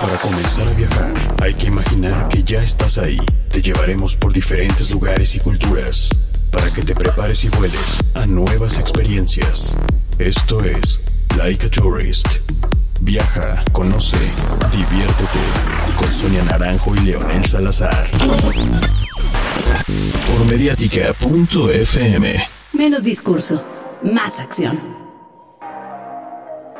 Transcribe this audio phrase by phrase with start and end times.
[0.00, 3.18] Para comenzar a viajar, hay que imaginar que ya estás ahí.
[3.50, 6.08] Te llevaremos por diferentes lugares y culturas
[6.50, 9.76] para que te prepares y vueles a nuevas experiencias.
[10.18, 11.00] Esto es
[11.36, 12.26] Like a Tourist.
[13.00, 14.16] Viaja, conoce,
[14.70, 15.38] diviértete
[15.96, 18.10] con Sonia Naranjo y Leonel Salazar.
[20.26, 22.48] Por mediática.fm.
[22.72, 23.62] Menos discurso,
[24.02, 25.03] más acción.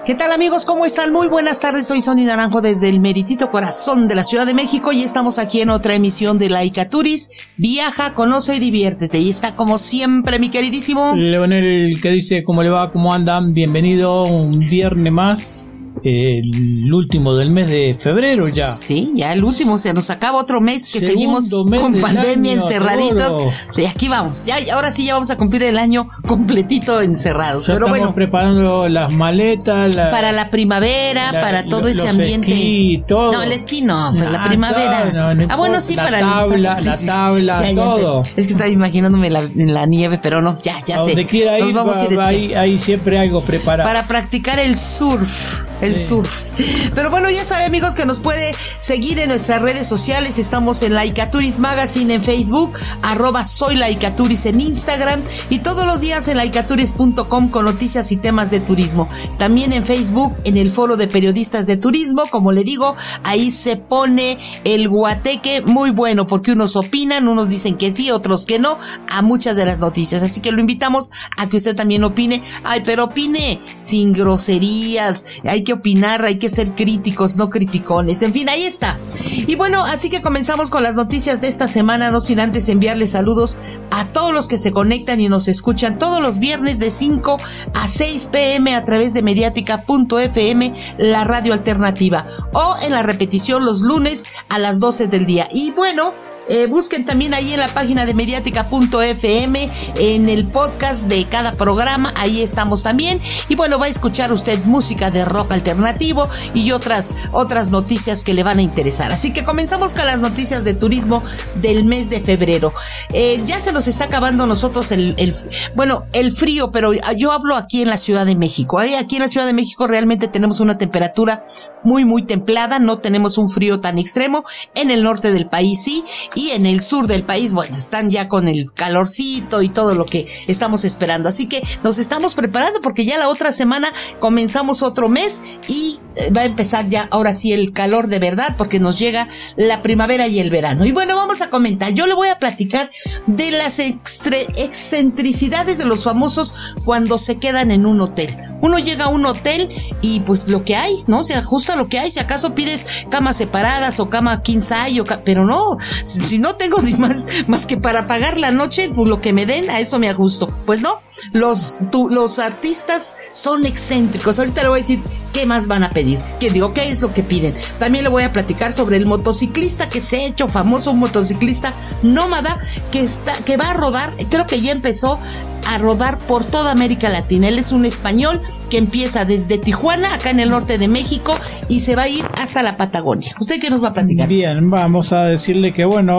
[0.05, 0.67] ¿Qué tal amigos?
[0.67, 1.15] ¿Cómo están?
[1.15, 4.93] Muy buenas tardes, soy Sonny Naranjo desde el meritito corazón de la Ciudad de México
[4.93, 7.31] y estamos aquí en otra emisión de Laika Turis.
[7.57, 9.19] Viaja, conoce y diviértete.
[9.19, 11.15] Y está como siempre mi queridísimo...
[11.17, 17.51] Leonel, que dice cómo le va, cómo andan, bienvenido un viernes más el último del
[17.51, 18.71] mes de febrero ya.
[18.71, 23.67] Sí, ya el último, se nos acaba otro mes que seguimos con pandemia encerraditos.
[23.77, 27.67] Y aquí vamos, ya ahora sí ya vamos a cumplir el año completito encerrados.
[27.67, 32.53] Pero estamos bueno, preparando las maletas para la primavera, para todo ese ambiente.
[32.53, 33.33] Esquí, todo.
[33.33, 35.13] No, el esquí no, para la primavera.
[35.49, 38.23] ah, bueno, sí, la para tabla, la tabla, todo.
[38.37, 41.11] es que estaba imaginándome la, en la nieve, pero no, ya, ya sé.
[41.11, 43.89] Donde quiera ir, vamos a ir ahí, ahí siempre algo preparado.
[43.89, 46.51] Para practicar el surf el surf.
[46.95, 50.39] Pero bueno, ya sabe amigos que nos puede seguir en nuestras redes sociales.
[50.39, 56.29] Estamos en Laicaturis Magazine en Facebook, arroba soy Laicaturis en Instagram y todos los días
[56.29, 59.09] en laicaturis.com con noticias y temas de turismo.
[59.39, 63.77] También en Facebook, en el foro de periodistas de turismo, como le digo, ahí se
[63.77, 68.79] pone el guateque muy bueno porque unos opinan, unos dicen que sí, otros que no,
[69.11, 70.23] a muchas de las noticias.
[70.23, 72.43] Así que lo invitamos a que usted también opine.
[72.65, 75.25] Ay, pero opine sin groserías.
[75.45, 78.23] Hay que opinar, hay que ser críticos, no criticones.
[78.23, 78.99] En fin, ahí está.
[79.47, 83.11] Y bueno, así que comenzamos con las noticias de esta semana, no sin antes enviarles
[83.11, 83.59] saludos
[83.91, 87.37] a todos los que se conectan y nos escuchan todos los viernes de 5
[87.75, 93.83] a 6 pm a través de mediática.fm, la radio alternativa, o en la repetición los
[93.83, 95.49] lunes a las 12 del día.
[95.53, 96.13] Y bueno,
[96.49, 102.13] eh, busquen también ahí en la página de mediática.fm, en el podcast de cada programa,
[102.17, 103.21] ahí estamos también.
[103.49, 108.35] Y bueno, va a escuchar usted música de rock alternativo y otras, otras noticias que
[108.35, 109.13] le van a interesar.
[109.13, 111.23] Así que comenzamos con las noticias de turismo
[111.57, 112.73] del mes de febrero.
[113.13, 115.35] Eh, ya se nos está acabando nosotros el, el,
[115.75, 118.79] bueno, el frío, pero yo hablo aquí en la Ciudad de México.
[118.79, 121.45] Aquí en la Ciudad de México realmente tenemos una temperatura
[121.83, 124.45] muy, muy templada, no tenemos un frío tan extremo.
[124.75, 126.05] En el norte del país sí,
[126.35, 130.05] y en el sur del país, bueno, están ya con el calorcito y todo lo
[130.05, 131.29] que estamos esperando.
[131.29, 136.31] Así que nos estamos preparando porque ya la otra semana comenzamos otro mes y eh,
[136.31, 140.27] va a empezar ya ahora sí el calor de verdad porque nos llega la primavera
[140.27, 140.85] y el verano.
[140.85, 141.93] Y bueno, vamos a comentar.
[141.93, 142.91] Yo le voy a platicar
[143.27, 148.37] de las excentricidades de los famosos cuando se quedan en un hotel.
[148.65, 149.69] Uno llega a un hotel
[150.01, 151.23] y pues lo que hay, ¿no?
[151.23, 152.11] Se ajusta a lo que hay.
[152.11, 155.77] Si acaso pides camas separadas o cama king size, o pero no,
[156.25, 159.47] si no tengo ni más, más que para pagar la noche, pues lo que me
[159.47, 160.47] den, a eso me ajusto.
[160.67, 161.01] Pues no,
[161.33, 161.79] los,
[162.11, 164.39] los artistas son excéntricos.
[164.39, 165.03] Ahorita le voy a decir
[165.33, 166.21] qué más van a pedir.
[166.41, 167.55] Que digo, qué es lo que piden.
[167.79, 171.75] También le voy a platicar sobre el motociclista que se ha hecho famoso, un motociclista
[172.03, 172.59] nómada
[172.91, 175.19] que está, que va a rodar, creo que ya empezó
[175.67, 177.49] a rodar por toda América Latina.
[177.49, 178.41] Él es un español
[178.71, 181.37] que empieza desde Tijuana, acá en el norte de México,
[181.69, 183.35] y se va a ir hasta la Patagonia.
[183.41, 184.29] ¿Usted qué nos va a platicar?
[184.29, 186.14] Bien, vamos a decirle que bueno,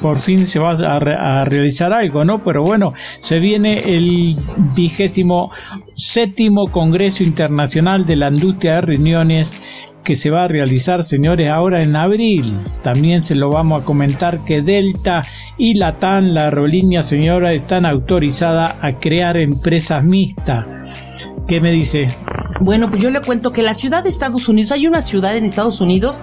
[0.00, 2.42] por fin se va a, realizar algo, ¿no?
[2.42, 4.36] Pero bueno, se viene el
[4.74, 5.50] vigésimo
[5.94, 9.60] séptimo Congreso Internacional de la Industria de Reuniones
[10.04, 12.56] que se va a realizar, señores, ahora en abril.
[12.84, 15.24] También se lo vamos a comentar que Delta
[15.58, 20.64] y Latam, la aerolínea señora, están autorizadas a crear empresas mixtas.
[21.46, 22.08] ¿Qué me dice?
[22.60, 25.44] Bueno, pues yo le cuento que la ciudad de Estados Unidos, hay una ciudad en
[25.44, 26.22] Estados Unidos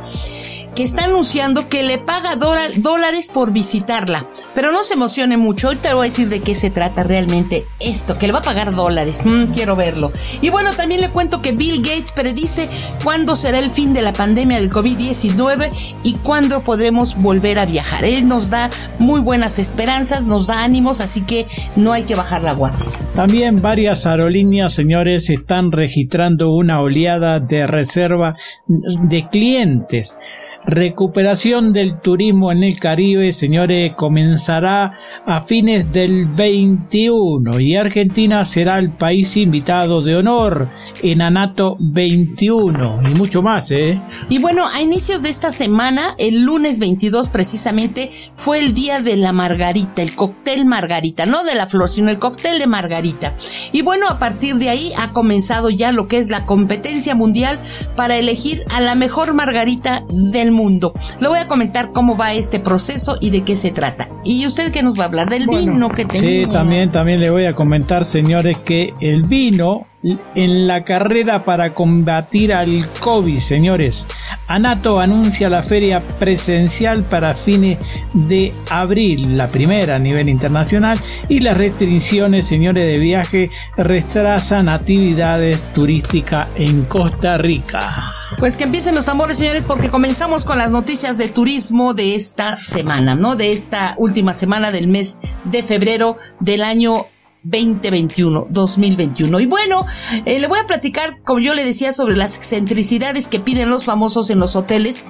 [0.75, 4.27] que está anunciando que le paga dólares por visitarla.
[4.55, 7.65] Pero no se emocione mucho, ahorita le voy a decir de qué se trata realmente
[7.79, 9.21] esto, que le va a pagar dólares.
[9.23, 10.11] Mm, quiero verlo.
[10.41, 12.69] Y bueno, también le cuento que Bill Gates predice
[13.03, 15.71] cuándo será el fin de la pandemia del COVID-19
[16.03, 18.03] y cuándo podremos volver a viajar.
[18.05, 18.69] Él nos da
[18.99, 22.85] muy buenas esperanzas, nos da ánimos, así que no hay que bajar la guardia.
[23.15, 28.35] También varias aerolíneas, señores, están registrando una oleada de reserva
[28.67, 30.19] de clientes
[30.65, 38.79] recuperación del turismo en el Caribe, señores, comenzará a fines del 21 y Argentina será
[38.79, 40.69] el país invitado de honor
[41.01, 44.01] en Anato 21 y mucho más, ¿eh?
[44.29, 49.17] Y bueno, a inicios de esta semana, el lunes 22 precisamente, fue el día de
[49.17, 53.35] la margarita, el cóctel margarita, no de la flor, sino el cóctel de margarita.
[53.71, 57.59] Y bueno, a partir de ahí ha comenzado ya lo que es la competencia mundial
[57.95, 60.93] para elegir a la mejor margarita del mundo.
[61.19, 64.09] Le voy a comentar cómo va este proceso y de qué se trata.
[64.23, 65.29] ¿Y usted qué nos va a hablar?
[65.29, 66.49] Del vino que tenemos.
[66.49, 71.73] Sí, también, también le voy a comentar, señores, que el vino en la carrera para
[71.73, 74.05] combatir al COVID, señores.
[74.47, 77.77] Anato anuncia la feria presencial para fines
[78.13, 85.63] de abril, la primera a nivel internacional, y las restricciones, señores, de viaje retrasan actividades
[85.73, 88.11] turísticas en Costa Rica.
[88.37, 92.59] Pues que empiecen los tambores, señores, porque comenzamos con las noticias de turismo de esta
[92.59, 93.35] semana, ¿no?
[93.35, 97.05] De esta última semana del mes de febrero del año
[97.43, 99.39] 2021, 2021.
[99.39, 99.85] Y bueno,
[100.25, 103.85] eh, le voy a platicar, como yo le decía, sobre las excentricidades que piden los
[103.85, 105.03] famosos en los hoteles.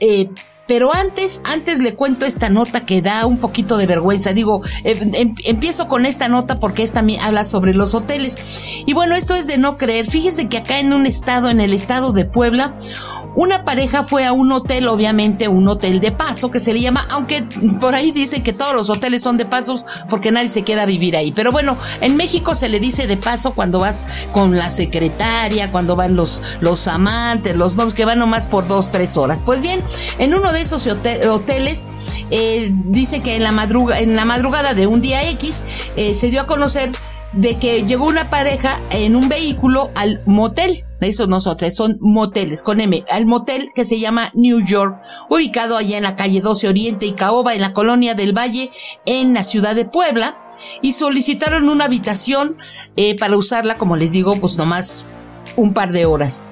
[0.00, 0.30] Eh,
[0.70, 4.32] pero antes, antes le cuento esta nota que da un poquito de vergüenza.
[4.32, 8.84] Digo, em, em, empiezo con esta nota porque esta me habla sobre los hoteles.
[8.86, 10.06] Y bueno, esto es de no creer.
[10.08, 12.76] Fíjese que acá en un estado, en el estado de Puebla,
[13.34, 17.06] una pareja fue a un hotel, obviamente un hotel de paso que se le llama,
[17.10, 17.42] aunque
[17.80, 20.86] por ahí dice que todos los hoteles son de pasos porque nadie se queda a
[20.86, 21.32] vivir ahí.
[21.32, 25.96] Pero bueno, en México se le dice de paso cuando vas con la secretaria, cuando
[25.96, 29.42] van los, los amantes, los novios que van nomás por dos, tres horas.
[29.42, 29.82] Pues bien,
[30.18, 31.86] en uno de esos hoteles
[32.30, 35.64] eh, dice que en la, madruga, en la madrugada de un día X
[35.96, 36.90] eh, se dio a conocer
[37.32, 40.84] de que llegó una pareja en un vehículo al motel.
[41.00, 43.04] Esos nosotros son moteles con M.
[43.10, 45.00] Al motel que se llama New York,
[45.30, 48.70] ubicado allá en la calle 12 Oriente y Caoba, en la colonia del Valle,
[49.06, 50.38] en la ciudad de Puebla,
[50.82, 52.58] y solicitaron una habitación
[52.96, 55.06] eh, para usarla, como les digo, pues nomás
[55.56, 56.44] un par de horas.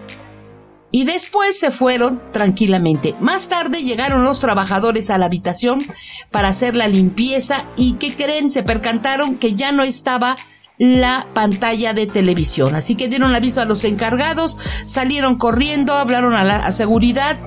[0.91, 3.15] Y después se fueron tranquilamente.
[3.21, 5.87] Más tarde llegaron los trabajadores a la habitación
[6.31, 8.51] para hacer la limpieza y ¿qué creen?
[8.51, 10.35] Se percantaron que ya no estaba
[10.79, 12.75] la pantalla de televisión.
[12.75, 17.39] Así que dieron aviso a los encargados, salieron corriendo, hablaron a la seguridad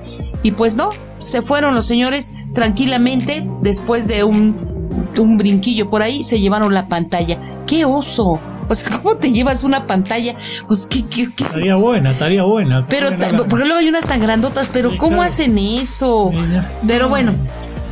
[0.42, 4.56] y pues no, se fueron los señores tranquilamente después de un,
[5.16, 7.40] un brinquillo por ahí, se llevaron la pantalla.
[7.66, 8.40] ¡Qué oso!
[8.68, 10.36] O sea, ¿cómo te llevas una pantalla?
[10.66, 12.86] Pues, ¿qué, qué, Estaría buena, estaría buena.
[12.88, 13.10] Pero,
[13.48, 16.30] porque luego hay unas tan grandotas, pero ¿cómo hacen eso?
[16.86, 17.34] Pero bueno.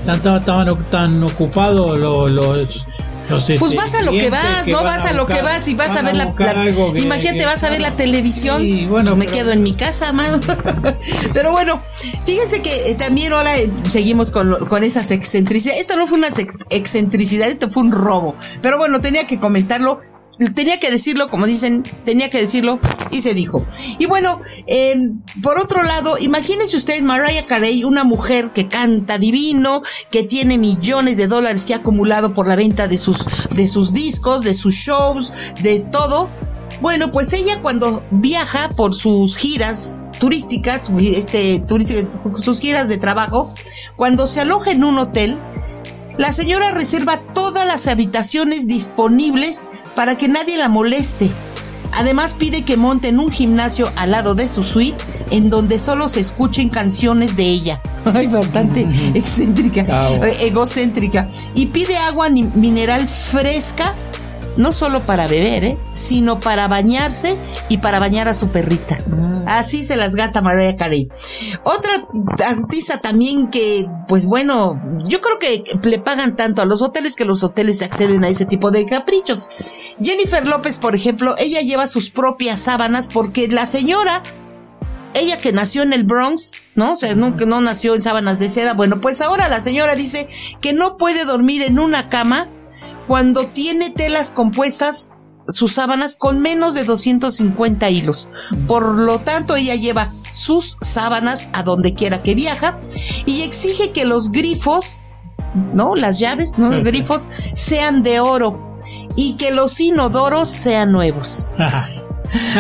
[0.07, 2.87] Estaban tan, tan ocupados los, los
[3.59, 6.03] pues vas a lo que vas, no vas a, lo que vas y vas a
[6.03, 6.35] ver la,
[6.97, 8.63] imagínate vas a ver la televisión.
[8.89, 10.41] bueno, pues me quedo en mi casa, mano.
[11.33, 11.83] pero bueno,
[12.27, 15.81] fíjense que eh, también ahora eh, seguimos con, con esas excentricidades.
[15.81, 16.29] Esto no fue una
[16.71, 18.37] excentricidad, esto fue un robo.
[18.63, 20.01] Pero bueno, tenía que comentarlo
[20.49, 22.79] tenía que decirlo, como dicen, tenía que decirlo
[23.11, 23.67] y se dijo.
[23.99, 24.41] Y bueno,
[25.43, 31.17] por otro lado, imagínense ustedes Mariah Carey, una mujer que canta divino, que tiene millones
[31.17, 34.75] de dólares que ha acumulado por la venta de sus, de sus discos, de sus
[34.75, 35.33] shows,
[35.63, 36.31] de todo.
[36.81, 41.63] Bueno, pues ella cuando viaja por sus giras turísticas, este,
[42.37, 43.53] sus giras de trabajo,
[43.97, 45.39] cuando se aloja en un hotel,
[46.17, 49.65] la señora reserva todas las habitaciones disponibles
[49.95, 51.31] para que nadie la moleste.
[51.93, 56.21] Además pide que monten un gimnasio al lado de su suite en donde solo se
[56.21, 57.81] escuchen canciones de ella.
[58.05, 61.27] Ay, bastante excéntrica, eh, egocéntrica.
[61.55, 63.95] Y pide agua mineral fresca,
[64.57, 65.79] no solo para beber, ¿eh?
[65.93, 67.37] sino para bañarse
[67.69, 68.99] y para bañar a su perrita.
[69.47, 71.09] Así se las gasta Mariah Carey.
[71.65, 71.91] Otra
[72.47, 77.25] artista también que, pues bueno, yo creo que le pagan tanto a los hoteles que
[77.25, 79.51] los hoteles se acceden a ese tipo de caprichos.
[80.03, 84.23] Jennifer López, por ejemplo, ella lleva sus propias sábanas porque la señora
[85.15, 86.93] ella que nació en el Bronx, ¿no?
[86.93, 88.75] O sea, no, no nació en sábanas de seda.
[88.75, 90.29] Bueno, pues ahora la señora dice
[90.61, 92.49] que no puede dormir en una cama
[93.11, 95.11] cuando tiene telas compuestas
[95.49, 98.31] sus sábanas con menos de 250 hilos.
[98.69, 102.79] Por lo tanto, ella lleva sus sábanas a donde quiera que viaja
[103.27, 105.03] y exige que los grifos,
[105.73, 105.97] ¿no?
[105.97, 106.69] Las llaves, ¿no?
[106.69, 108.79] Los grifos sean de oro
[109.17, 111.57] y que los inodoros sean nuevos.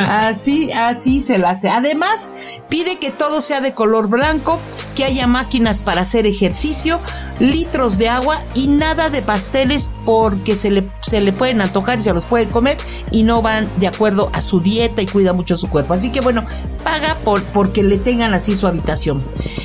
[0.06, 1.68] Así, así se la hace.
[1.68, 2.32] Además,
[2.68, 4.58] pide que todo sea de color blanco,
[4.94, 7.00] que haya máquinas para hacer ejercicio,
[7.38, 12.02] litros de agua y nada de pasteles porque se le, se le pueden antojar y
[12.02, 12.76] se los puede comer
[13.10, 15.94] y no van de acuerdo a su dieta y cuida mucho su cuerpo.
[15.94, 16.44] Así que bueno,
[16.84, 19.24] paga por porque le tengan así su habitación.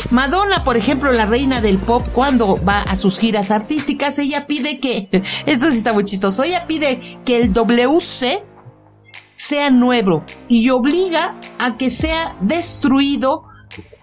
[0.09, 4.79] Madonna, por ejemplo, la reina del pop, cuando va a sus giras artísticas, ella pide
[4.79, 5.09] que,
[5.45, 8.54] esto sí está muy chistoso, ella pide que el WC
[9.35, 13.43] sea nuevo y obliga a que sea destruido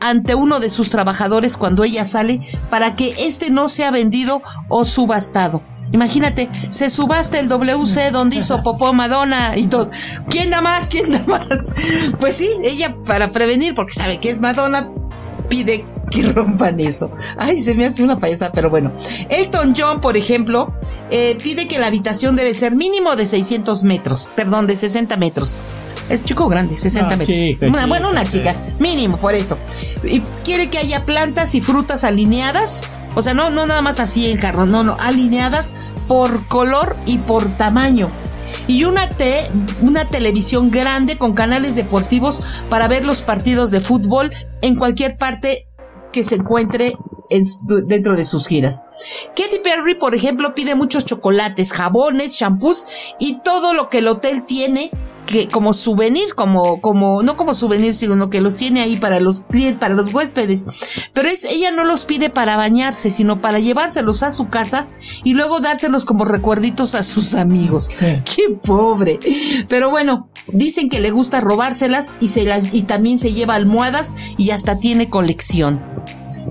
[0.02, 4.84] ante uno de sus trabajadores cuando ella sale para que este no sea vendido o
[4.84, 5.62] subastado.
[5.92, 9.90] Imagínate, se subasta el WC donde hizo popó Madonna y todos,
[10.28, 10.88] ¿quién da más?
[10.88, 11.72] ¿quién da más?
[12.18, 14.90] Pues sí, ella para prevenir, porque sabe que es Madonna,
[15.48, 17.10] pide que rompan eso.
[17.38, 18.92] Ay, se me hace una payasa, pero bueno.
[19.28, 20.72] Elton John, por ejemplo,
[21.10, 25.58] eh, pide que la habitación debe ser mínimo de 600 metros, perdón, de 60 metros.
[26.08, 27.36] Es chico grande, 60 metros.
[27.88, 29.56] bueno, una chica, mínimo, por eso.
[30.04, 32.90] Y quiere que haya plantas y frutas alineadas.
[33.14, 35.74] O sea, no, no nada más así en carro, no, no, alineadas
[36.08, 38.10] por color y por tamaño.
[38.66, 39.50] Y una, T,
[39.80, 45.66] una televisión grande con canales deportivos para ver los partidos de fútbol en cualquier parte
[46.12, 46.92] que se encuentre
[47.86, 48.82] dentro de sus giras.
[49.34, 52.86] Katy Perry, por ejemplo, pide muchos chocolates, jabones, shampoos
[53.18, 54.90] y todo lo que el hotel tiene
[55.26, 59.42] que como souvenirs, como, como, no como souvenirs, sino que los tiene ahí para los
[59.42, 60.64] clientes, para los huéspedes.
[61.12, 64.88] Pero es, ella no los pide para bañarse, sino para llevárselos a su casa
[65.24, 67.90] y luego dárselos como recuerditos a sus amigos.
[68.00, 69.18] Qué pobre.
[69.68, 74.14] Pero bueno, dicen que le gusta robárselas y se las, y también se lleva almohadas
[74.36, 75.80] y hasta tiene colección.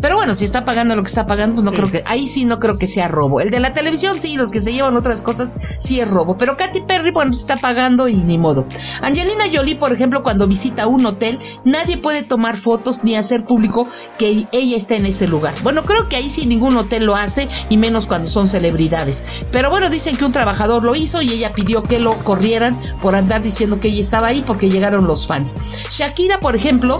[0.01, 2.45] Pero bueno, si está pagando lo que está pagando, pues no creo que, ahí sí
[2.45, 3.39] no creo que sea robo.
[3.39, 6.37] El de la televisión sí, los que se llevan otras cosas sí es robo.
[6.37, 8.65] Pero Katy Perry, bueno, está pagando y ni modo.
[9.01, 13.87] Angelina Jolie, por ejemplo, cuando visita un hotel, nadie puede tomar fotos ni hacer público
[14.17, 15.53] que ella está en ese lugar.
[15.63, 19.45] Bueno, creo que ahí sí ningún hotel lo hace, y menos cuando son celebridades.
[19.51, 23.15] Pero bueno, dicen que un trabajador lo hizo y ella pidió que lo corrieran por
[23.15, 25.55] andar diciendo que ella estaba ahí porque llegaron los fans.
[25.89, 26.97] Shakira, por ejemplo,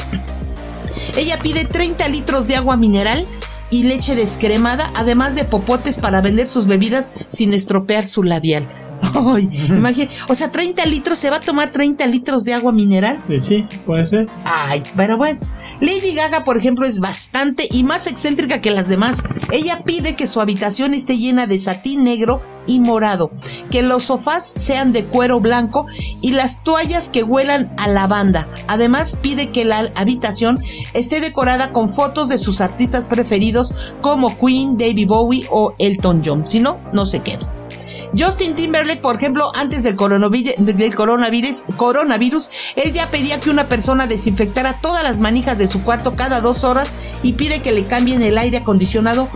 [1.15, 3.25] ella pide 30 litros de agua mineral
[3.69, 8.80] y leche descremada, además de popotes para vender sus bebidas sin estropear su labial.
[9.15, 9.49] Ay,
[10.27, 13.23] o sea, 30 litros, ¿se va a tomar 30 litros de agua mineral?
[13.39, 14.27] Sí, puede ser.
[14.45, 15.39] Ay, pero bueno.
[15.79, 19.23] Lady Gaga, por ejemplo, es bastante y más excéntrica que las demás.
[19.51, 23.31] Ella pide que su habitación esté llena de satín negro y morado,
[23.71, 25.87] que los sofás sean de cuero blanco
[26.21, 28.47] y las toallas que huelan a lavanda.
[28.67, 30.57] Además pide que la habitación
[30.93, 36.45] esté decorada con fotos de sus artistas preferidos como Queen, David Bowie o Elton John.
[36.45, 37.60] Si no, no se queda.
[38.17, 44.07] Justin Timberlake, por ejemplo, antes del coronavirus, del coronavirus, él ya pedía que una persona
[44.07, 48.21] desinfectara todas las manijas de su cuarto cada dos horas y pide que le cambien
[48.21, 49.29] el aire acondicionado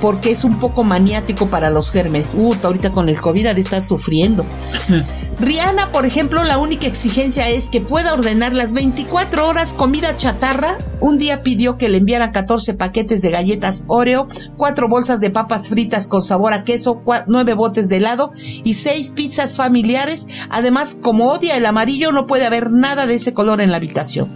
[0.00, 2.34] porque es un poco maniático para los germes.
[2.36, 4.44] Uh, ahorita con el COVID ha de estar sufriendo.
[5.40, 10.78] Rihanna, por ejemplo, la única exigencia es que pueda ordenar las 24 horas comida chatarra.
[11.00, 15.68] Un día pidió que le enviaran 14 paquetes de galletas Oreo, 4 bolsas de papas
[15.68, 20.26] fritas con sabor a queso, 9 botes de helado y 6 pizzas familiares.
[20.48, 24.30] Además, como odia el amarillo, no puede haber nada de ese color en la habitación.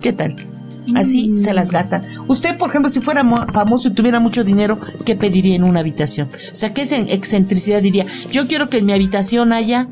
[0.00, 0.53] ¿Qué tal?
[0.94, 1.38] Así mm.
[1.38, 2.04] se las gastan.
[2.28, 6.28] Usted, por ejemplo, si fuera famoso y tuviera mucho dinero, ¿qué pediría en una habitación?
[6.28, 8.06] O sea, ¿qué excentricidad diría?
[8.30, 9.88] Yo quiero que en mi habitación haya...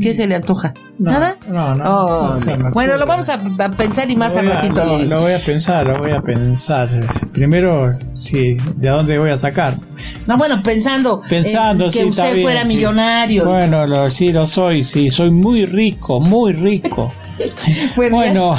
[0.00, 0.74] ¿Qué se le antoja?
[0.98, 1.36] ¿Nada?
[1.48, 1.84] No, no.
[1.86, 2.34] Oh,
[2.72, 3.38] bueno, lo vamos a,
[3.76, 4.84] pensar y más a ratito.
[4.84, 6.88] Lo, lo, voy a pensar, lo voy a pensar.
[7.32, 9.78] Primero, sí, ¿de dónde voy a sacar?
[10.26, 13.44] No, bueno, pensando, pensando que usted fuera millonario.
[13.44, 17.12] Bueno, lo, sí, lo soy, sí, soy muy rico, muy rico.
[17.96, 18.56] bueno,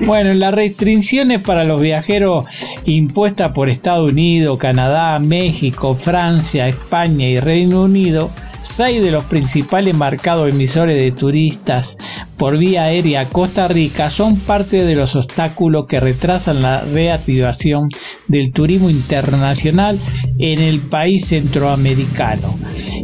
[0.00, 2.46] bueno, las restricciones para los viajeros
[2.84, 8.30] impuestas por Estados Unidos, Canadá, México, Francia, España y Reino Unido,
[8.62, 11.98] seis de los principales mercados emisores de turistas
[12.38, 17.88] por vía aérea a Costa Rica son parte de los obstáculos que retrasan la reactivación
[18.28, 19.98] del turismo internacional
[20.38, 22.56] en el país centroamericano.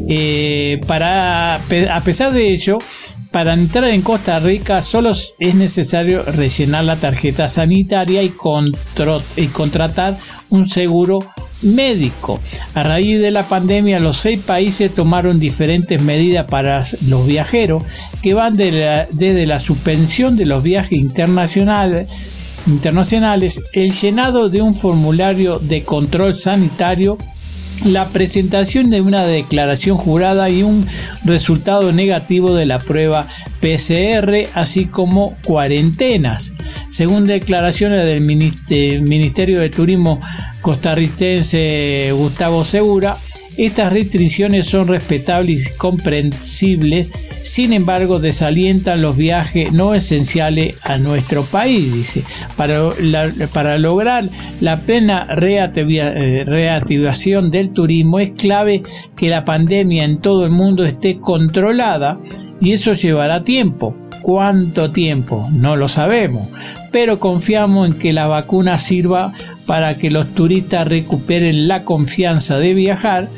[0.08, 2.78] Eh, para, a pesar de ello,
[3.30, 8.32] para entrar en Costa Rica solo es necesario rellenar la tarjeta sanitaria y,
[9.36, 10.16] y, contratar
[10.48, 11.18] un seguro
[11.62, 12.40] médico.
[12.74, 17.82] A raíz de la pandemia, los seis países tomaron diferentes medidas para los viajeros
[18.22, 22.08] que van desde la suspensión de los viajes internacionales
[22.66, 27.16] internacionales, el llenado de un formulario de control sanitario
[27.84, 30.86] la presentación de una declaración jurada y un
[31.24, 33.28] resultado negativo de la prueba
[33.60, 36.54] PCR, así como cuarentenas.
[36.88, 38.20] Según declaraciones del
[39.02, 40.18] Ministerio de Turismo
[40.68, 43.16] costarricense Gustavo Segura,
[43.56, 47.10] estas restricciones son respetables y comprensibles,
[47.42, 52.22] sin embargo desalientan los viajes no esenciales a nuestro país, dice.
[52.58, 52.90] Para,
[53.50, 54.28] para lograr
[54.60, 58.82] la plena eh, reactivación del turismo es clave
[59.16, 62.20] que la pandemia en todo el mundo esté controlada
[62.60, 63.96] y eso llevará tiempo.
[64.20, 65.48] ¿Cuánto tiempo?
[65.50, 66.46] No lo sabemos,
[66.92, 69.32] pero confiamos en que la vacuna sirva
[69.68, 73.28] para que los turistas recuperen la confianza de viajar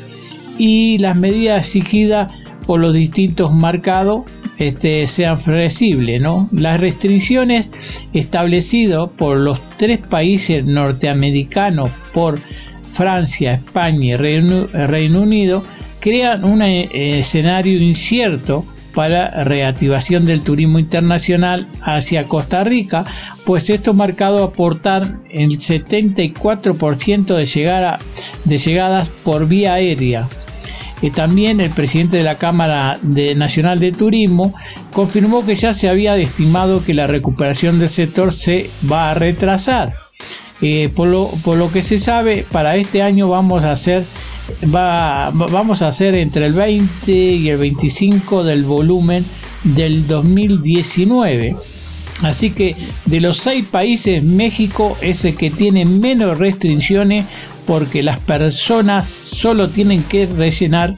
[0.57, 2.31] y las medidas exigidas
[2.65, 4.21] por los distintos marcados
[4.57, 6.21] este, sean flexibles.
[6.21, 6.47] ¿no?
[6.53, 7.73] Las restricciones
[8.13, 12.39] establecidas por los tres países norteamericanos, por
[12.83, 15.65] Francia, España y Reino, Unido,
[15.99, 23.05] crean un eh, escenario incierto para reactivación del turismo internacional hacia Costa Rica,
[23.45, 27.35] pues esto marcado aportar el 74%
[28.43, 30.27] de, llegadas por vía aérea,
[31.09, 34.53] también el presidente de la Cámara Nacional de Turismo
[34.91, 39.95] confirmó que ya se había estimado que la recuperación del sector se va a retrasar.
[40.61, 44.05] Eh, por, lo, que se sabe, para este año vamos a hacer
[44.63, 49.25] vamos a hacer entre el 20 y el 25 del volumen
[49.63, 51.55] del 2019.
[52.23, 57.25] Así que de los seis países, México es el que tiene menos restricciones
[57.65, 60.95] porque las personas solo tienen que rellenar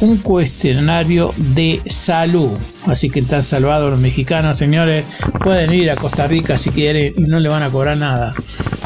[0.00, 2.50] un cuestionario de salud.
[2.86, 5.04] Así que están salvados los mexicanos, señores.
[5.44, 8.32] Pueden ir a Costa Rica si quieren y no le van a cobrar nada.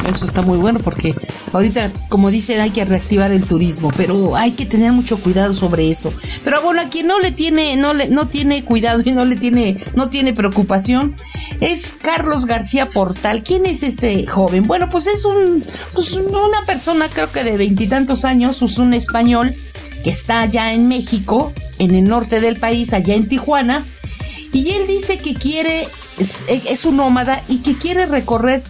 [0.07, 1.15] Eso está muy bueno porque
[1.53, 5.89] ahorita, como dicen, hay que reactivar el turismo, pero hay que tener mucho cuidado sobre
[5.89, 6.13] eso.
[6.43, 9.35] Pero bueno, a quien no le tiene, no le, no tiene cuidado y no le
[9.35, 11.15] tiene, no tiene preocupación,
[11.61, 13.41] es Carlos García Portal.
[13.41, 14.63] ¿Quién es este joven?
[14.63, 19.55] Bueno, pues es un, pues una persona, creo que de veintitantos años, es un español
[20.05, 23.83] que está allá en México, en el norte del país, allá en Tijuana,
[24.53, 25.87] y él dice que quiere,
[26.19, 28.61] es, un nómada y que quiere recorrer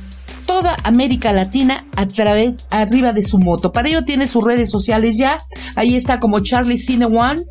[0.45, 3.73] toda América Latina a través, arriba de su moto.
[3.73, 5.37] Para ello tiene sus redes sociales ya.
[5.75, 7.41] Ahí está como Charlie Cine One.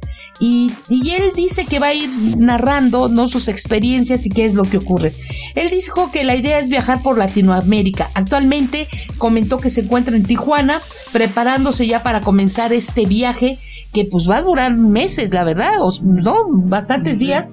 [0.41, 3.27] Y, y, él dice que va a ir narrando ¿no?
[3.29, 5.13] sus experiencias y qué es lo que ocurre.
[5.57, 8.11] Él dijo que la idea es viajar por Latinoamérica.
[8.15, 8.89] Actualmente
[9.19, 10.81] comentó que se encuentra en Tijuana
[11.13, 13.59] preparándose ya para comenzar este viaje
[13.95, 15.73] que pues va a durar meses, la verdad,
[16.03, 16.35] ¿no?
[16.51, 17.53] Bastantes días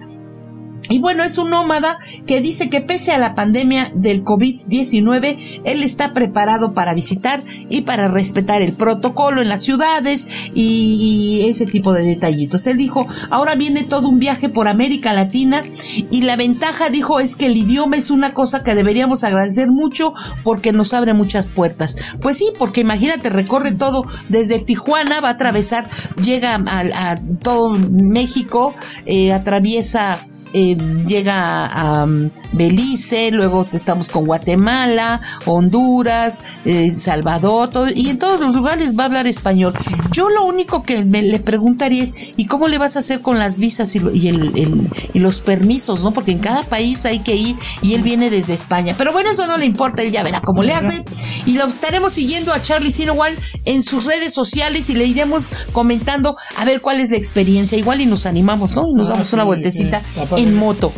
[0.92, 5.84] y bueno, es un nómada que dice que pese a la pandemia del COVID-19, él
[5.84, 11.94] está preparado para visitar y para respetar el protocolo en las ciudades y, ese tipo
[11.94, 12.68] de detallitos.
[12.68, 15.64] Él dijo, ahora viene todo un viaje por América Latina
[16.12, 20.14] y la ventaja, dijo, es que el idioma es una cosa que deberíamos agradecer mucho
[20.44, 21.98] porque nos abre muchas puertas.
[22.20, 25.88] Pues sí, porque imagínate, recorre todo desde Tijuana, va a atravesar,
[26.22, 28.74] llega a, todo México,
[29.06, 37.88] eh, atraviesa eh, llega a, um, Belice, luego estamos con Guatemala, Honduras, eh, Salvador, todo,
[37.94, 39.74] y en todos los lugares va a hablar español.
[40.12, 43.40] Yo lo único que me, le preguntaría es, ¿y cómo le vas a hacer con
[43.40, 46.12] las visas y, y, los permisos, no?
[46.12, 48.96] Porque en cada país hay que ir y él viene desde España.
[48.98, 51.04] Pero bueno, eso no le importa, él ya verá cómo le hace.
[51.46, 53.34] Y lo estaremos siguiendo a Charlie Sinowan
[53.66, 57.78] en sus redes sociales y le iremos comentando a ver cuál es la experiencia.
[57.78, 58.84] Igual y nos animamos, ¿no?
[58.92, 60.02] Y nos ah, damos una vueltecita
[60.38, 60.92] en moto.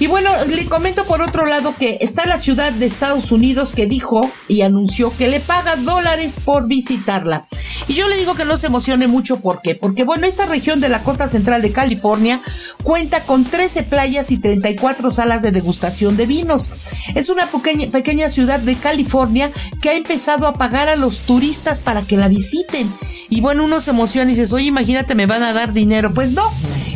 [0.00, 3.86] Y bueno, le comento por otro lado que está la ciudad de Estados Unidos que
[3.86, 7.48] dijo y anunció que le paga dólares por visitarla.
[7.88, 9.74] Y yo le digo que no se emocione mucho, ¿por qué?
[9.74, 12.40] Porque bueno, esta región de la costa central de California
[12.84, 16.70] cuenta con 13 playas y 34 salas de degustación de vinos.
[17.16, 19.50] Es una pequeña, pequeña ciudad de California
[19.82, 22.94] que ha empezado a pagar a los turistas para que la visiten.
[23.30, 26.14] Y bueno, uno se emociona y dice, oye, imagínate, me van a dar dinero.
[26.14, 26.52] Pues no,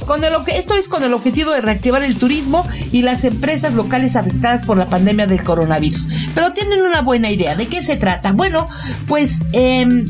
[0.07, 2.52] con el, esto es con el objetivo de reactivar el turismo
[2.91, 6.09] y las empresas locales afectadas por la pandemia del coronavirus.
[6.35, 7.55] Pero tienen una buena idea.
[7.57, 8.33] ¿De qué se trata?
[8.33, 8.67] Bueno,
[9.09, 10.05] pues em,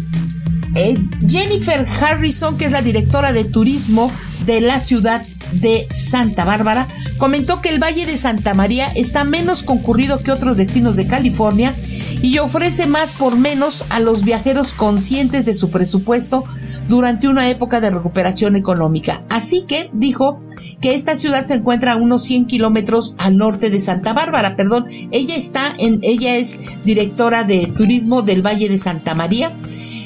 [0.75, 0.97] eh,
[1.29, 4.11] Jennifer Harrison, que es la directora de turismo
[4.47, 5.23] de la ciudad
[5.53, 6.87] de Santa Bárbara,
[7.19, 11.75] comentó que el Valle de Santa María está menos concurrido que otros destinos de California
[12.23, 16.45] y ofrece más por menos a los viajeros conscientes de su presupuesto
[16.89, 19.25] durante una época de recuperación económica.
[19.29, 20.41] Así que dijo
[20.81, 24.87] que esta ciudad se encuentra a unos 100 kilómetros al norte de Santa Bárbara, perdón.
[25.11, 29.53] Ella está en, ella es directora de turismo del Valle de Santa María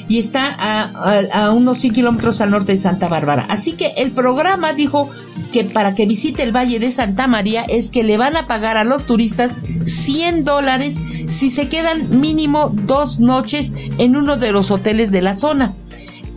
[0.07, 0.55] y está
[1.33, 3.45] a, unos 100 kilómetros al norte de Santa Bárbara.
[3.49, 5.09] Así que el programa dijo
[5.51, 8.77] que para que visite el Valle de Santa María es que le van a pagar
[8.77, 14.71] a los turistas 100 dólares si se quedan mínimo dos noches en uno de los
[14.71, 15.75] hoteles de la zona.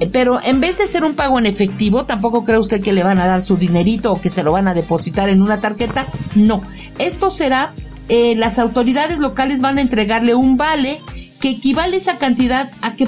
[0.01, 3.03] Eh, pero en vez de ser un pago en efectivo, tampoco cree usted que le
[3.03, 6.11] van a dar su dinerito o que se lo van a depositar en una tarjeta.
[6.35, 6.63] No,
[6.99, 7.75] esto será,
[8.09, 11.01] eh, las autoridades locales van a entregarle un vale
[11.41, 13.05] que equivale esa cantidad a que,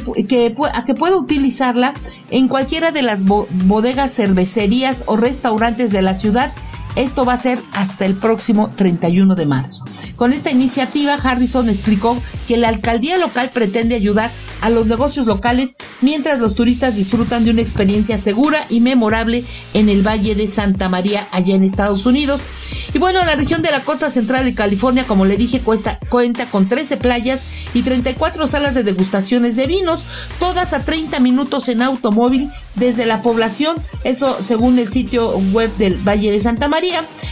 [0.75, 1.95] a que pueda utilizarla
[2.31, 6.53] en cualquiera de las bodegas, cervecerías o restaurantes de la ciudad
[6.97, 9.85] esto va a ser hasta el próximo 31 de marzo.
[10.17, 15.77] Con esta iniciativa, Harrison explicó que la alcaldía local pretende ayudar a los negocios locales
[16.01, 20.89] mientras los turistas disfrutan de una experiencia segura y memorable en el Valle de Santa
[20.89, 22.45] María, allá en Estados Unidos.
[22.93, 26.69] Y bueno, la región de la costa central de California, como le dije, cuenta con
[26.69, 30.07] 13 playas y 34 salas de degustaciones de vinos,
[30.39, 35.97] todas a 30 minutos en automóvil desde la población, eso según el sitio web del
[35.99, 36.82] Valle de Santa María,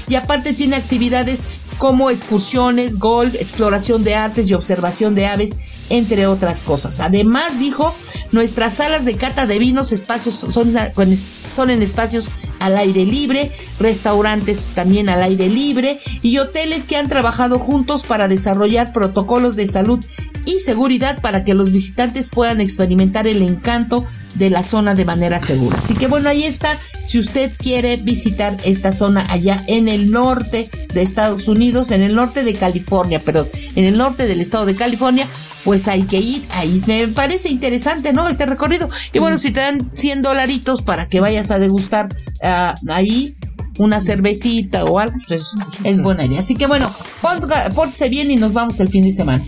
[0.08, 1.44] y aparte tiene actividades
[1.78, 5.56] como excursiones, golf, exploración de artes y observación de aves,
[5.90, 7.00] entre otras cosas.
[7.00, 7.94] Además, dijo,
[8.32, 10.72] nuestras salas de cata de vinos espacios son,
[11.48, 17.08] son en espacios al aire libre, restaurantes también al aire libre y hoteles que han
[17.08, 20.04] trabajado juntos para desarrollar protocolos de salud
[20.44, 24.04] y seguridad para que los visitantes puedan experimentar el encanto
[24.36, 25.78] de la zona de manera segura.
[25.78, 26.78] Así que bueno, ahí está.
[27.02, 32.14] Si usted quiere visitar esta zona allá en el norte de Estados Unidos, en el
[32.14, 35.26] norte de California, perdón, en el norte del estado de California,
[35.64, 36.42] pues hay que ir.
[36.52, 38.28] Ahí me parece interesante, ¿no?
[38.28, 38.88] Este recorrido.
[39.12, 42.08] Y bueno, si te dan 100 dolaritos para que vayas a degustar
[42.42, 43.36] uh, ahí
[43.78, 46.40] una cervecita o algo, pues es, buena idea.
[46.40, 46.92] Así que bueno,
[47.74, 49.42] pórtese bien y nos vamos el fin de semana.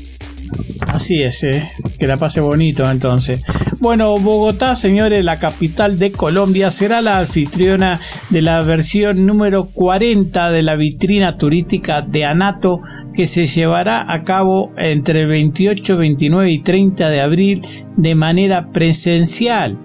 [0.87, 1.69] Así es, eh.
[1.99, 3.41] que la pase bonito entonces.
[3.79, 10.51] Bueno, Bogotá, señores, la capital de Colombia, será la anfitriona de la versión número 40
[10.51, 12.81] de la vitrina turística de Anato
[13.13, 17.61] que se llevará a cabo entre el 28, 29 y 30 de abril
[17.97, 19.79] de manera presencial.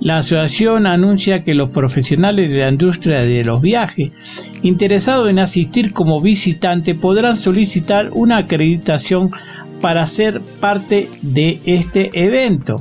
[0.00, 4.12] La asociación anuncia que los profesionales de la industria de los viajes
[4.62, 9.30] interesados en asistir como visitante podrán solicitar una acreditación
[9.80, 12.76] para ser parte de este evento.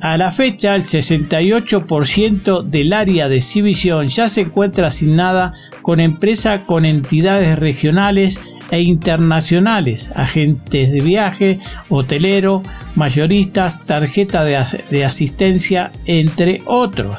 [0.00, 6.62] A la fecha, el 68% del área de exhibición ya se encuentra asignada con empresas
[6.66, 8.40] con entidades regionales
[8.72, 12.62] e internacionales, agentes de viaje, hotelero,
[12.96, 17.18] mayoristas, tarjeta de, asistencia, entre otros.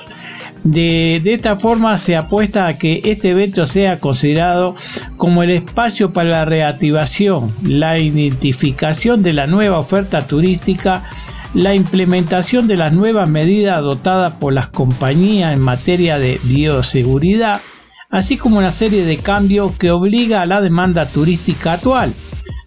[0.63, 4.75] De, de, esta forma se apuesta a que este evento sea considerado
[5.17, 11.03] como el espacio para la reactivación, la identificación de la nueva oferta turística,
[11.53, 17.61] la implementación de las nuevas medidas adoptadas por las compañías en materia de bioseguridad,
[18.13, 22.13] así como una serie de cambios que obliga a la demanda turística actual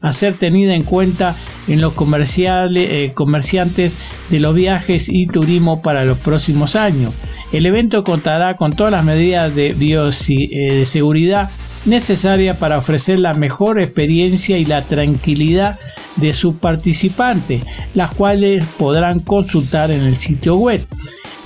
[0.00, 1.36] a ser tenida en cuenta
[1.68, 3.96] en los comerciales, eh, comerciantes
[4.28, 7.14] de los viajes y turismo para los próximos años.
[7.52, 11.54] El evento contará con todas las medidas de bioseguridad eh,
[11.84, 15.78] necesarias para ofrecer la mejor experiencia y la tranquilidad
[16.16, 20.84] de sus participantes, las cuales podrán consultar en el sitio web.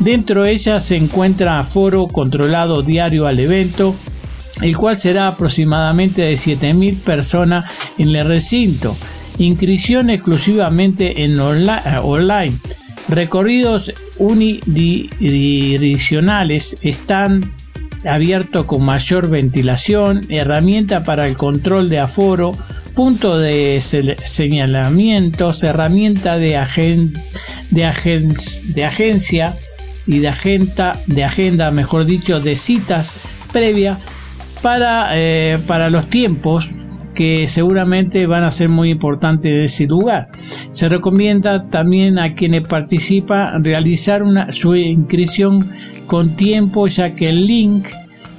[0.01, 3.95] Dentro de ella se encuentra aforo controlado diario al evento,
[4.63, 7.67] el cual será aproximadamente de 7.000 personas
[7.99, 8.97] en el recinto.
[9.39, 12.59] Inscripción exclusivamente en online.
[13.09, 17.53] Recorridos unidireccionales están
[18.07, 22.53] abiertos con mayor ventilación, herramienta para el control de aforo,
[22.95, 23.83] punto de
[24.25, 26.59] señalamientos, herramienta de,
[27.71, 28.33] de,
[28.75, 29.55] de agencia,
[30.11, 33.15] y de agenda, de agenda mejor dicho, de citas
[33.53, 33.97] previa
[34.61, 36.69] para, eh, para los tiempos
[37.15, 40.27] que seguramente van a ser muy importantes de ese lugar.
[40.73, 45.71] Se recomienda también a quienes participan realizar una, su inscripción
[46.07, 47.87] con tiempo ya que el link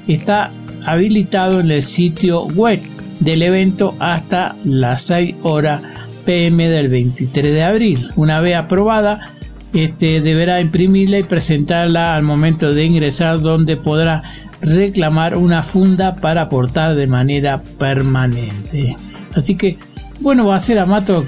[0.09, 0.51] está
[0.85, 2.81] habilitado en el sitio web
[3.21, 5.81] del evento hasta las 6 horas
[6.25, 8.09] pm del 23 de abril.
[8.15, 9.35] Una vez aprobada,
[9.73, 14.23] este, deberá imprimirla y presentarla al momento de ingresar donde podrá
[14.61, 18.95] reclamar una funda para aportar de manera permanente.
[19.35, 19.77] Así que,
[20.19, 21.25] bueno, va a ser Amato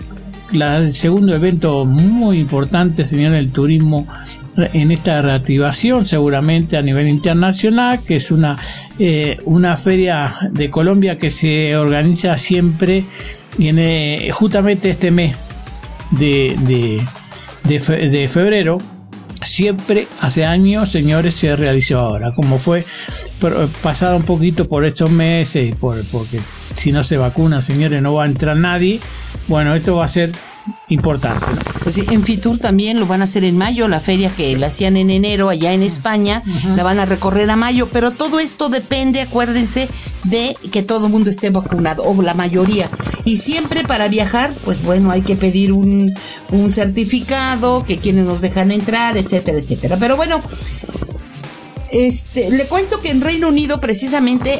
[0.52, 4.08] el segundo evento muy importante, señor, el turismo
[4.56, 8.56] en esta reactivación, seguramente a nivel internacional, que es una,
[9.00, 13.06] eh, una feria de Colombia que se organiza siempre
[13.58, 15.36] en justamente este mes
[16.12, 17.02] de,
[18.28, 18.80] febrero
[19.42, 22.86] siempre hace años, señores, se realizó ahora, como fue
[23.82, 26.40] pasado un poquito por estos meses, por, porque
[26.72, 29.00] si no se vacuna, señores, no va a entrar nadie.
[29.48, 30.32] Bueno, esto va a ser
[30.90, 31.46] importante.
[31.82, 34.96] Pues en Fitur también lo van a hacer en mayo, la feria que la hacían
[34.98, 36.42] en enero allá en España,
[36.76, 39.90] la van a recorrer a mayo, pero todo esto depende, acuérdense,
[40.24, 42.90] de que todo el mundo esté vacunado, o la mayoría.
[43.26, 46.14] Y siempre para viajar, pues bueno, hay que pedir un,
[46.52, 49.98] un certificado, que quienes nos dejan entrar, etcétera, etcétera.
[50.00, 50.42] Pero bueno,
[51.94, 54.60] este, le cuento que en Reino Unido, precisamente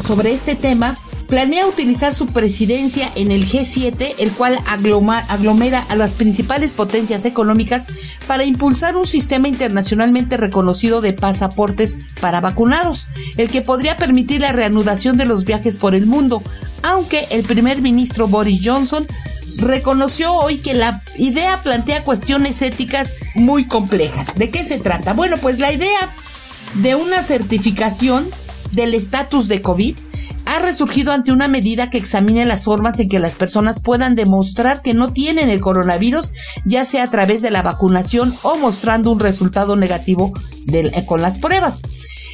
[0.00, 0.98] sobre este tema,
[1.34, 7.88] planea utilizar su presidencia en el G7, el cual aglomera a las principales potencias económicas
[8.28, 14.52] para impulsar un sistema internacionalmente reconocido de pasaportes para vacunados, el que podría permitir la
[14.52, 16.40] reanudación de los viajes por el mundo,
[16.84, 19.04] aunque el primer ministro Boris Johnson
[19.56, 24.36] reconoció hoy que la idea plantea cuestiones éticas muy complejas.
[24.36, 25.14] ¿De qué se trata?
[25.14, 26.14] Bueno, pues la idea
[26.74, 28.30] de una certificación
[28.70, 29.96] del estatus de COVID
[30.54, 34.82] ha resurgido ante una medida que examine las formas en que las personas puedan demostrar
[34.82, 36.32] que no tienen el coronavirus,
[36.64, 40.32] ya sea a través de la vacunación o mostrando un resultado negativo
[41.06, 41.82] con las pruebas.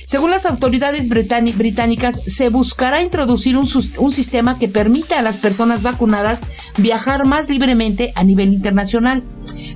[0.05, 3.67] Según las autoridades británicas, se buscará introducir un,
[4.11, 6.43] sistema que permita a las personas vacunadas
[6.79, 9.23] viajar más libremente a nivel internacional.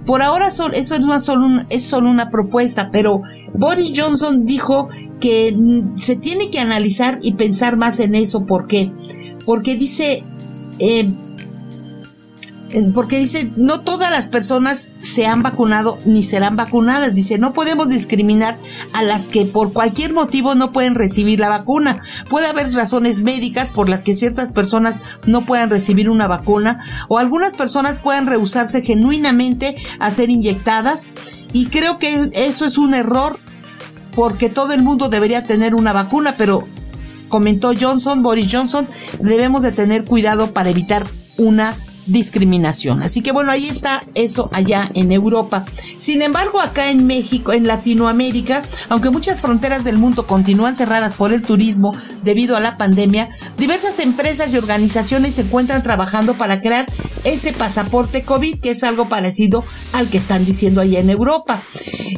[0.04, 1.14] Por ahora eso es, solo
[1.70, 3.22] es solo una propuesta, pero
[3.54, 4.88] Boris Johnson dijo
[5.24, 5.56] que
[5.96, 8.44] se tiene que analizar y pensar más en eso.
[8.44, 8.92] ¿Por qué?
[9.46, 10.22] Porque dice,
[10.78, 11.10] eh,
[12.92, 17.14] porque dice, no todas las personas se han vacunado ni serán vacunadas.
[17.14, 18.58] Dice, no podemos discriminar
[18.92, 22.02] a las que por cualquier motivo no pueden recibir la vacuna.
[22.28, 27.16] Puede haber razones médicas por las que ciertas personas no puedan recibir una vacuna o
[27.16, 31.08] algunas personas puedan rehusarse genuinamente a ser inyectadas.
[31.54, 33.40] Y creo que eso es un error
[34.14, 36.66] porque todo el mundo debería tener una vacuna, pero
[37.28, 38.88] comentó Johnson, Boris Johnson,
[39.20, 43.02] debemos de tener cuidado para evitar una discriminación.
[43.02, 45.64] Así que bueno, ahí está eso allá en Europa.
[45.98, 51.32] Sin embargo, acá en México, en Latinoamérica, aunque muchas fronteras del mundo continúan cerradas por
[51.32, 56.86] el turismo debido a la pandemia, diversas empresas y organizaciones se encuentran trabajando para crear
[57.24, 61.62] ese pasaporte COVID, que es algo parecido al que están diciendo allá en Europa.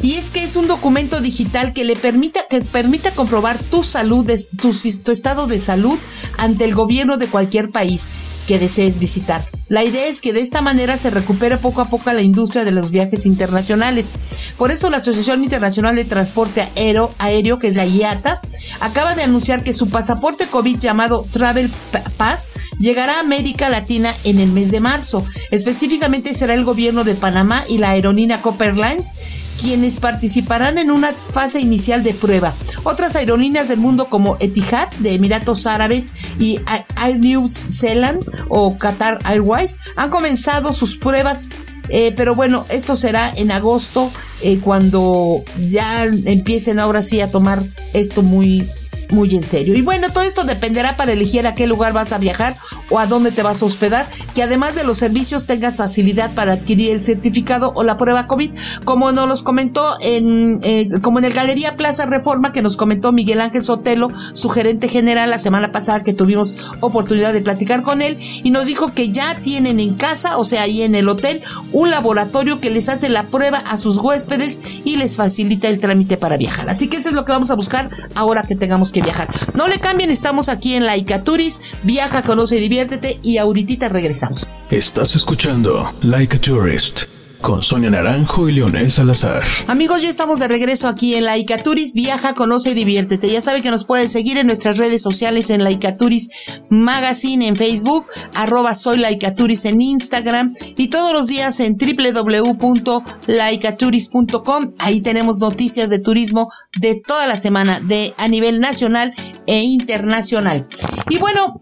[0.03, 4.31] Y es que es un documento digital que le permita, que permita comprobar tu salud,
[4.61, 4.71] tu,
[5.03, 5.99] tu estado de salud
[6.39, 8.09] ante el gobierno de cualquier país
[8.47, 9.49] que desees visitar.
[9.69, 12.71] La idea es que de esta manera se recupere poco a poco la industria de
[12.71, 14.11] los viajes internacionales.
[14.57, 18.41] Por eso la Asociación Internacional de Transporte Aéreo, Aéreo, que es la IATA,
[18.81, 21.71] acaba de anunciar que su pasaporte COVID llamado Travel
[22.17, 25.27] Pass llegará a América Latina en el mes de marzo.
[25.51, 29.15] Específicamente será el gobierno de Panamá y la aerolínea Copper Lines
[29.57, 32.55] quienes participarán en una fase inicial de prueba.
[32.85, 36.61] Otras aerolíneas del mundo como Etihad de Emiratos Árabes y
[37.03, 41.49] Air New Zealand o Qatar Airways han comenzado sus pruebas
[41.89, 44.11] eh, pero bueno, esto será en agosto,
[44.43, 48.69] eh, cuando ya empiecen ahora sí a tomar esto muy,
[49.11, 49.75] muy en serio.
[49.75, 52.57] Y bueno, todo esto dependerá para elegir a qué lugar vas a viajar
[52.91, 56.55] o a dónde te vas a hospedar, que además de los servicios tengas facilidad para
[56.55, 58.51] adquirir el certificado o la prueba COVID,
[58.85, 63.13] como nos los comentó en, eh, como en el Galería Plaza Reforma, que nos comentó
[63.13, 68.03] Miguel Ángel Sotelo, su gerente general, la semana pasada que tuvimos oportunidad de platicar con
[68.03, 71.43] él, y nos dijo que ya tienen en casa, o sea, ahí en el hotel,
[71.73, 76.17] un laboratorio que les hace la prueba a sus huéspedes y les facilita el trámite
[76.17, 76.69] para viajar.
[76.69, 79.29] Así que eso es lo que vamos a buscar ahora que tengamos que viajar.
[79.55, 81.61] No le cambien, estamos aquí en Laika Turis.
[81.83, 84.47] Viaja, conoce diviértete y ahorita regresamos.
[84.71, 89.43] Estás escuchando Laika Tourist con Sonia Naranjo y Leonel Salazar.
[89.67, 91.93] Amigos, ya estamos de regreso aquí en Laicaturis.
[91.95, 93.31] Viaja, conoce y diviértete.
[93.31, 96.31] Ya sabe que nos pueden seguir en nuestras redes sociales en Laicaturis
[96.71, 104.67] Magazine en Facebook, arroba soy Laicaturis en Instagram y todos los días en www.laicaturis.com.
[104.79, 109.13] Ahí tenemos noticias de turismo de toda la semana, de a nivel nacional
[109.47, 110.67] e internacional.
[111.09, 111.61] Y bueno,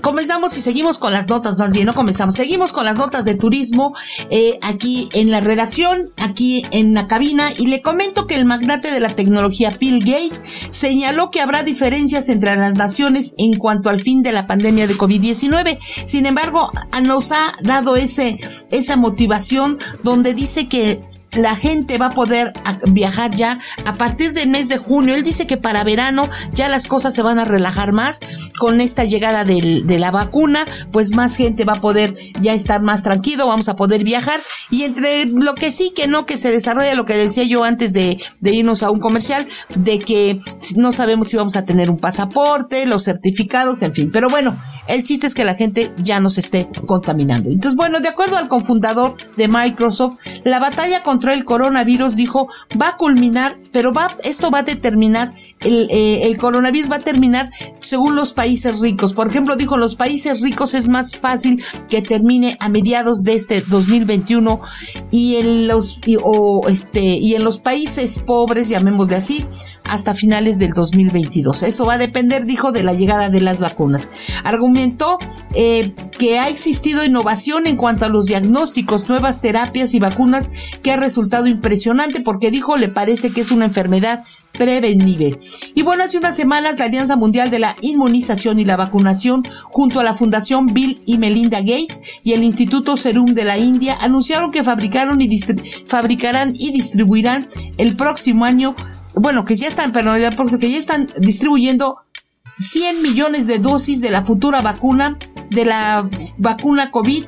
[0.00, 3.34] comenzamos y seguimos con las notas, más bien, no comenzamos, seguimos con las notas de
[3.34, 3.94] turismo
[4.30, 8.90] eh, aquí en la redacción, aquí en la cabina, y le comento que el magnate
[8.90, 14.00] de la tecnología Bill Gates señaló que habrá diferencias entre las naciones en cuanto al
[14.00, 15.78] fin de la pandemia de COVID-19.
[15.80, 16.70] Sin embargo,
[17.02, 18.38] nos ha dado ese,
[18.70, 22.52] esa motivación donde dice que la gente va a poder
[22.86, 25.14] viajar ya a partir del mes de junio.
[25.14, 28.20] Él dice que para verano ya las cosas se van a relajar más
[28.58, 33.02] con esta llegada de la vacuna, pues más gente va a poder ya estar más
[33.02, 34.40] tranquilo, vamos a poder viajar
[34.70, 37.92] y entre lo que sí que no, que se desarrolla lo que decía yo antes
[37.92, 40.40] de, de irnos a un comercial, de que
[40.76, 44.10] no sabemos si vamos a tener un pasaporte, los certificados, en fin.
[44.12, 47.50] Pero bueno, el chiste es que la gente ya no se esté contaminando.
[47.50, 52.48] Entonces, bueno, de acuerdo al confundador de Microsoft, la batalla contra el coronavirus dijo
[52.80, 55.32] va a culminar, pero va, esto va a determinar
[55.64, 59.12] el, eh, el, coronavirus va a terminar según los países ricos.
[59.12, 63.60] Por ejemplo, dijo, los países ricos es más fácil que termine a mediados de este
[63.62, 64.60] 2021
[65.10, 69.44] y en los, y, o este, y en los países pobres, llamémosle así,
[69.84, 71.62] hasta finales del 2022.
[71.62, 74.10] Eso va a depender, dijo, de la llegada de las vacunas.
[74.44, 75.18] Argumentó
[75.54, 80.50] eh, que ha existido innovación en cuanto a los diagnósticos, nuevas terapias y vacunas
[80.82, 85.38] que ha resultado impresionante porque dijo, le parece que es una enfermedad prevenible.
[85.74, 90.00] Y bueno, hace unas semanas la Alianza Mundial de la Inmunización y la Vacunación junto
[90.00, 94.50] a la Fundación Bill y Melinda Gates y el Instituto Serum de la India anunciaron
[94.50, 95.40] que fabricaron y
[95.86, 98.76] fabricarán y distribuirán el próximo año,
[99.14, 101.98] bueno, que ya están, pero que ya están distribuyendo
[102.58, 105.18] 100 millones de dosis de la futura vacuna,
[105.50, 107.24] de la vacuna COVID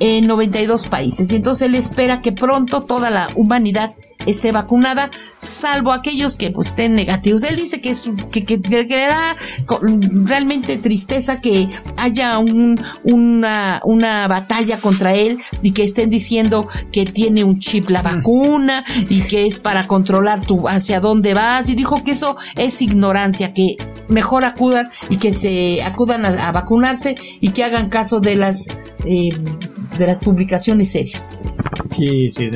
[0.00, 1.30] en 92 países.
[1.32, 3.94] Y entonces él espera que pronto toda la humanidad
[4.26, 7.42] esté vacunada, salvo aquellos que pues, estén negativos.
[7.44, 9.36] Él dice que, es, que, que, le da
[10.24, 17.04] realmente tristeza que haya un, una, una batalla contra él y que estén diciendo que
[17.06, 21.68] tiene un chip la vacuna y que es para controlar tu hacia dónde vas.
[21.68, 23.76] Y dijo que eso es ignorancia, que
[24.08, 29.30] mejor acudan y que se acudan a, vacunarse y que hagan caso de las eh,
[29.96, 31.40] de las publicaciones serias.
[31.90, 32.50] Sí, sí,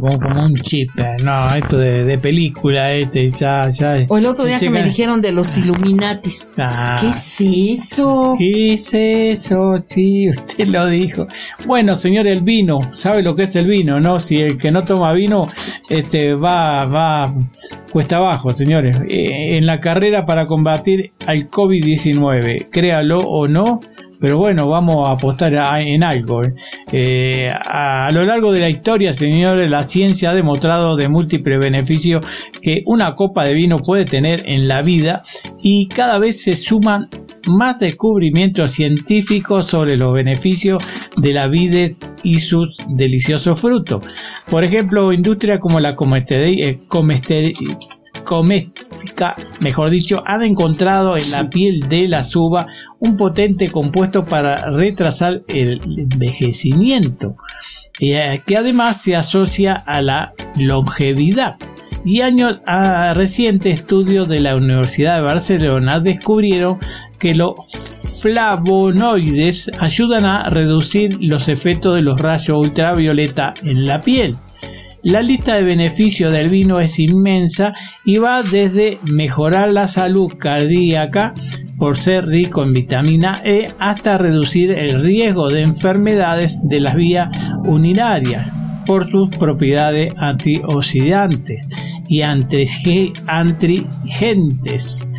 [0.00, 0.90] como, un chip,
[1.22, 4.06] no, esto de, película, este, ya, ya.
[4.08, 6.52] O el otro día que me dijeron de los Illuminatis.
[6.56, 6.96] Ah.
[7.00, 8.34] ¿Qué es eso?
[8.38, 9.80] ¿Qué es eso?
[9.84, 11.26] Sí, usted lo dijo.
[11.66, 14.20] Bueno, señor, el vino, ¿sabe lo que es el vino, no?
[14.20, 15.48] Si el que no toma vino,
[15.90, 17.34] este, va, va,
[17.90, 18.96] cuesta abajo, señores.
[19.08, 23.80] Eh, en la carrera para combatir al COVID-19, créalo o no,
[24.20, 26.44] pero bueno, vamos a apostar en algo.
[26.44, 26.54] ¿eh?
[26.92, 32.24] Eh, a, lo largo de la historia, señores, la ciencia ha demostrado de múltiples beneficios
[32.62, 35.22] que una copa de vino puede tener en la vida
[35.62, 37.08] y cada vez se suman
[37.48, 40.82] más descubrimientos científicos sobre los beneficios
[41.16, 41.90] de la vida
[42.24, 44.02] y sus deliciosos frutos.
[44.48, 46.80] Por ejemplo, industrias como la comestería, eh,
[48.26, 52.66] coméstica, mejor dicho, han encontrado en la piel de la uvas
[52.98, 57.36] un potente compuesto para retrasar el envejecimiento,
[58.00, 61.56] eh, que además se asocia a la longevidad.
[62.04, 66.78] Y años a recientes estudios de la Universidad de Barcelona descubrieron
[67.18, 74.36] que los flavonoides ayudan a reducir los efectos de los rayos ultravioleta en la piel.
[75.06, 77.72] La lista de beneficios del vino es inmensa
[78.04, 81.32] y va desde mejorar la salud cardíaca
[81.78, 87.28] por ser rico en vitamina E hasta reducir el riesgo de enfermedades de las vías
[87.66, 88.50] urinarias
[88.84, 91.64] por sus propiedades antioxidantes
[92.08, 95.12] y antrigentes.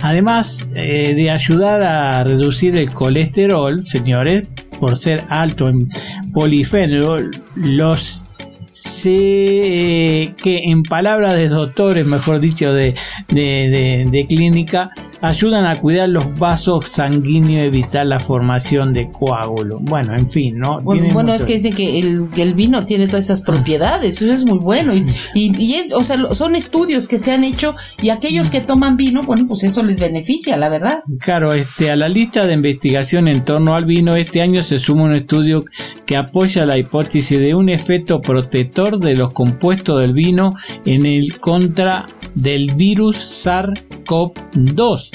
[0.00, 4.48] Además eh, de ayudar a reducir el colesterol, señores,
[4.80, 5.90] por ser alto en
[6.32, 8.30] polifenol, los
[8.74, 12.94] sé que en palabras de doctores, mejor dicho, de,
[13.28, 19.80] de, clínica, ayudan a cuidar los vasos sanguíneos y evitar la formación de coágulos.
[19.82, 20.78] Bueno, en fin, ¿no?
[20.80, 24.94] Bueno, es que dicen que el, vino tiene todas esas propiedades, eso es muy bueno.
[24.94, 28.96] Y, y, es, o sea, son estudios que se han hecho y aquellos que toman
[28.96, 31.02] vino, bueno, pues eso les beneficia, la verdad.
[31.20, 35.04] Claro, este, a la lista de investigación en torno al vino, este año se suma
[35.04, 35.64] un estudio
[36.06, 41.38] que apoya la hipótesis de un efecto protector de los compuestos del vino en el
[41.38, 45.13] contra del virus SARS-CoV-2.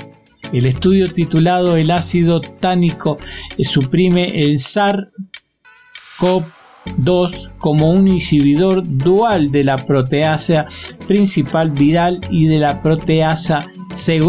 [0.51, 3.19] El estudio titulado El ácido tánico
[3.59, 10.65] suprime el SARS-CoV-2 como un inhibidor dual de la proteasa
[11.07, 13.61] principal viral y de la proteasa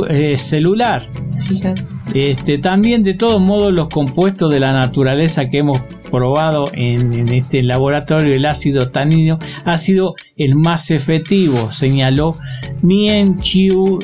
[0.09, 1.09] eh, celular.
[2.15, 5.81] Este, también de todos modos los compuestos de la naturaleza que hemos
[6.11, 12.37] probado en, este laboratorio, el ácido tanino, ha sido el más efectivo, señaló
[12.83, 14.01] Mien Chiu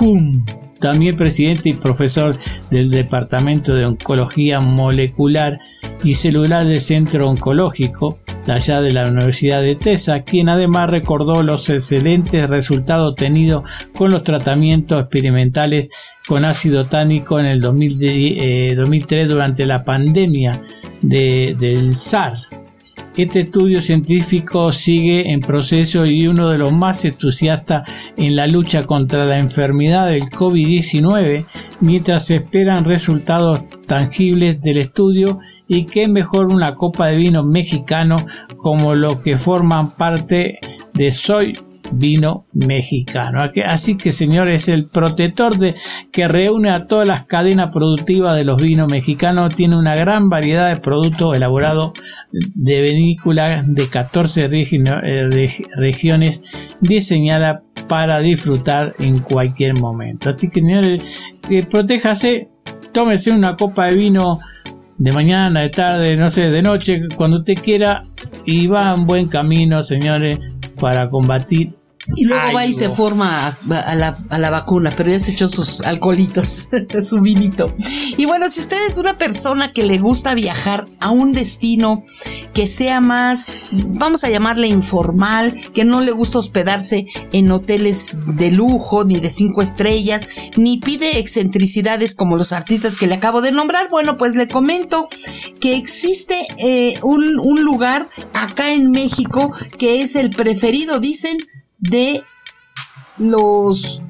[0.00, 0.44] Hun,
[0.80, 2.36] también presidente y profesor
[2.70, 5.58] del Departamento de Oncología Molecular
[6.02, 11.68] y Celular del Centro Oncológico allá de la Universidad de Tesa, quien además recordó los
[11.70, 13.64] excelentes resultados obtenidos
[13.94, 15.90] con los tratamientos experimentales
[16.26, 20.62] con ácido tánico en el 2003 eh, durante la pandemia
[21.02, 22.34] del SAR.
[23.16, 27.82] Este estudio científico sigue en proceso y uno de los más entusiastas
[28.16, 31.44] en la lucha contra la enfermedad del COVID-19,
[31.80, 38.16] mientras se esperan resultados tangibles del estudio y que mejor una copa de vino mexicano
[38.56, 40.58] como los que forman parte
[40.94, 41.54] de Soy
[41.92, 43.42] vino mexicano.
[43.66, 45.52] Así que señores, el protector
[46.12, 50.68] que reúne a todas las cadenas productivas de los vinos mexicanos tiene una gran variedad
[50.68, 51.92] de productos elaborados
[52.32, 56.42] de vinícolas de 14 eh, regiones
[56.80, 60.30] diseñadas para disfrutar en cualquier momento.
[60.30, 61.02] Así que señores,
[61.50, 62.48] eh, protéjase,
[62.92, 64.38] tómese una copa de vino
[64.98, 68.04] de mañana, de tarde, no sé, de noche, cuando usted quiera
[68.44, 70.38] y va en buen camino, señores,
[70.78, 71.79] para combatir
[72.16, 76.68] y luego va y se forma a, la, vacuna, pero ya se echó sus alcoholitos,
[77.04, 77.74] su vinito.
[78.16, 82.04] Y bueno, si usted es una persona que le gusta viajar a un destino
[82.52, 88.50] que sea más, vamos a llamarle informal, que no le gusta hospedarse en hoteles de
[88.50, 93.52] lujo, ni de cinco estrellas, ni pide excentricidades como los artistas que le acabo de
[93.52, 95.08] nombrar, bueno, pues le comento
[95.60, 101.38] que existe eh, un, un lugar acá en México que es el preferido, dicen,
[101.80, 102.22] de
[103.18, 104.02] los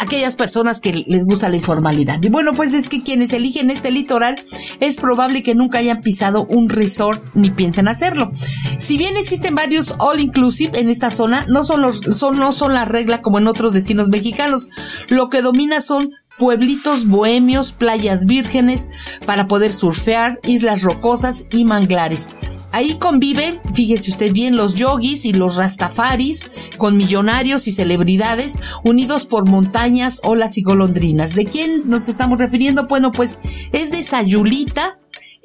[0.00, 2.22] aquellas personas que les gusta la informalidad.
[2.22, 4.36] Y bueno, pues es que quienes eligen este litoral
[4.80, 8.32] es probable que nunca hayan pisado un resort ni piensen hacerlo.
[8.78, 12.72] Si bien existen varios all inclusive en esta zona, no son los son no son
[12.72, 14.70] la regla como en otros destinos mexicanos.
[15.08, 18.88] Lo que domina son pueblitos bohemios, playas vírgenes
[19.26, 22.30] para poder surfear, islas rocosas y manglares.
[22.76, 29.24] Ahí conviven, fíjese usted bien, los yogis y los rastafaris con millonarios y celebridades unidos
[29.24, 31.34] por montañas, olas y golondrinas.
[31.34, 32.86] ¿De quién nos estamos refiriendo?
[32.86, 33.38] Bueno, pues
[33.72, 34.98] es de Sayulita,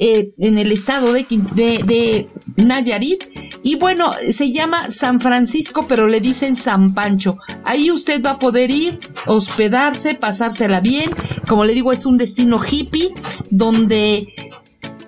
[0.03, 2.27] eh, en el estado de, de,
[2.57, 3.23] Nayarit.
[3.61, 7.37] Y bueno, se llama San Francisco, pero le dicen San Pancho.
[7.65, 11.11] Ahí usted va a poder ir, hospedarse, pasársela bien.
[11.47, 13.13] Como le digo, es un destino hippie
[13.51, 14.27] donde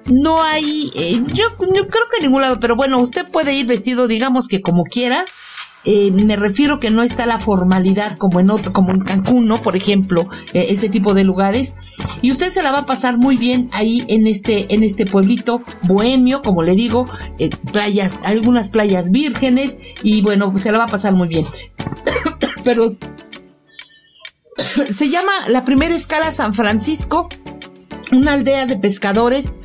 [0.05, 4.07] no hay, eh, yo, creo que en ningún lado, pero bueno, usted puede ir vestido,
[4.07, 5.25] digamos que como quiera.
[5.85, 9.61] Eh, me refiero que no está la formalidad como en otro, como en Cancún, ¿no?
[9.61, 11.75] Por ejemplo, eh, ese tipo de lugares.
[12.21, 15.61] Y usted se la va a pasar muy bien ahí en este, en este pueblito
[15.81, 17.05] bohemio, como le digo,
[17.73, 21.45] playas, algunas playas vírgenes, y bueno, se la va a pasar muy bien.
[22.63, 22.97] Perdón.
[24.89, 27.27] se llama la primera escala San Francisco,
[28.11, 29.55] una aldea de pescadores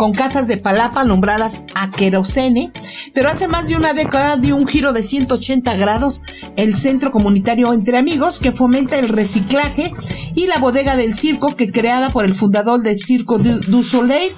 [0.00, 2.72] con casas de palapa nombradas a querosene,
[3.12, 6.22] pero hace más de una década dio un giro de 180 grados
[6.56, 9.92] el centro comunitario Entre Amigos que fomenta el reciclaje
[10.34, 14.32] y la bodega del circo que creada por el fundador del Circo du Soleil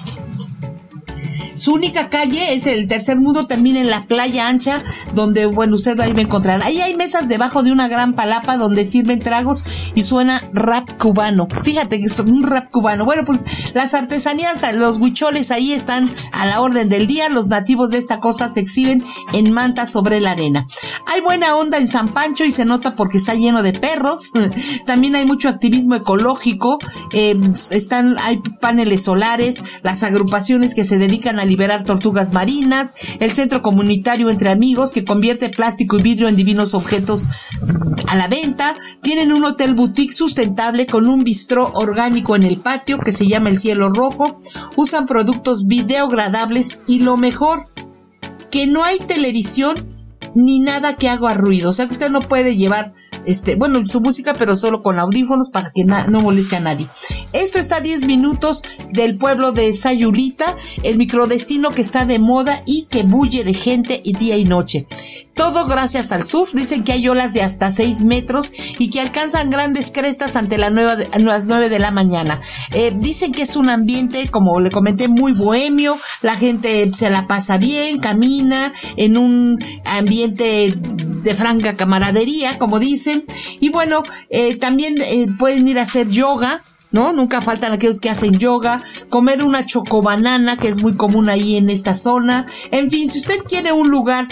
[1.55, 4.83] su única calle es el tercer mundo, termina en la playa ancha,
[5.13, 6.63] donde, bueno, usted ahí va a encontrar.
[6.63, 11.47] Ahí hay mesas debajo de una gran palapa donde sirven tragos y suena rap cubano.
[11.63, 13.05] Fíjate que es un rap cubano.
[13.05, 13.43] Bueno, pues
[13.73, 17.29] las artesanías, los huicholes ahí están a la orden del día.
[17.29, 20.65] Los nativos de esta cosa se exhiben en mantas sobre la arena.
[21.07, 24.31] Hay buena onda en San Pancho y se nota porque está lleno de perros.
[24.85, 26.79] También hay mucho activismo ecológico.
[27.11, 27.39] Eh,
[27.71, 33.61] están, hay paneles solares, las agrupaciones que se dedican a liberar tortugas marinas, el centro
[33.61, 37.27] comunitario entre amigos que convierte plástico y vidrio en divinos objetos
[38.07, 42.99] a la venta, tienen un hotel boutique sustentable con un bistró orgánico en el patio
[42.99, 44.39] que se llama El Cielo Rojo,
[44.75, 47.71] usan productos videogradables y lo mejor,
[48.51, 49.89] que no hay televisión
[50.35, 52.93] ni nada que haga ruido, o sea que usted no puede llevar
[53.25, 56.87] este, bueno, su música, pero solo con audífonos para que no moleste a nadie.
[57.33, 62.61] Esto está a 10 minutos del pueblo de Sayulita, el microdestino que está de moda
[62.65, 64.87] y que bulle de gente y día y noche.
[65.35, 66.53] Todo gracias al surf.
[66.53, 70.71] Dicen que hay olas de hasta 6 metros y que alcanzan grandes crestas ante las
[70.71, 72.39] 9 de la mañana.
[72.71, 75.97] Eh, dicen que es un ambiente, como le comenté, muy bohemio.
[76.21, 83.12] La gente se la pasa bien, camina en un ambiente de franca camaradería, como dicen.
[83.59, 86.63] Y bueno, eh, también eh, pueden ir a hacer yoga.
[86.91, 87.11] ¿no?
[87.11, 91.71] Nunca faltan aquellos que hacen yoga, comer una chocobanana, que es muy común ahí en
[91.71, 92.45] esta zona.
[92.69, 94.27] En fin, si usted quiere un lugar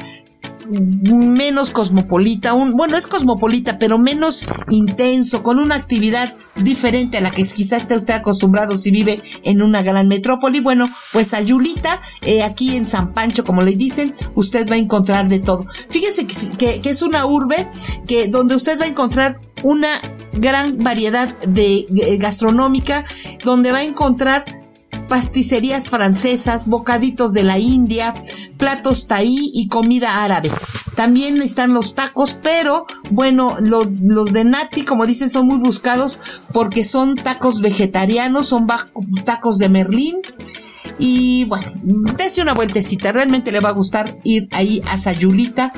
[0.72, 7.32] menos cosmopolita, un, bueno, es cosmopolita, pero menos intenso, con una actividad diferente a la
[7.32, 10.60] que quizás esté usted acostumbrado si vive en una gran metrópoli.
[10.60, 14.80] Bueno, pues a Yulita, eh, aquí en San Pancho, como le dicen, usted va a
[14.80, 15.66] encontrar de todo.
[15.90, 17.70] Fíjese que, es una urbe
[18.08, 19.90] que donde usted va a encontrar una
[20.34, 21.86] gran variedad de,
[22.20, 23.06] gastronómica
[23.44, 24.46] donde va a encontrar
[25.12, 28.14] pasticerías francesas, bocaditos de la India,
[28.56, 30.50] platos taí y comida árabe.
[30.96, 36.22] También están los tacos, pero bueno, los, los de Nati, como dicen, son muy buscados
[36.54, 38.68] porque son tacos vegetarianos, son
[39.26, 40.16] tacos de Merlín.
[40.98, 41.74] Y bueno,
[42.18, 45.74] dése una vueltecita, realmente le va a gustar ir ahí a Sayulita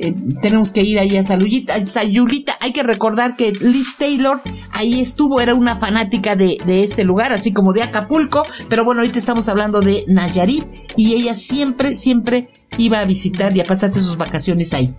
[0.00, 2.54] eh, tenemos que ir ahí a Sayulita, Sayulita.
[2.60, 7.52] Hay que recordar que Liz Taylor ahí estuvo, era una fanática de, este lugar, así
[7.52, 10.64] como de Acapulco, pero bueno, ahorita estamos hablando de Nayarit
[10.96, 14.94] y ella siempre, siempre iba a visitar y a pasarse sus vacaciones ahí.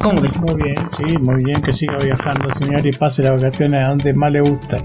[0.00, 3.90] ¿Cómo Muy bien, sí, muy bien que siga viajando, señor, y pase las vacaciones a
[3.90, 4.82] donde más le gusta.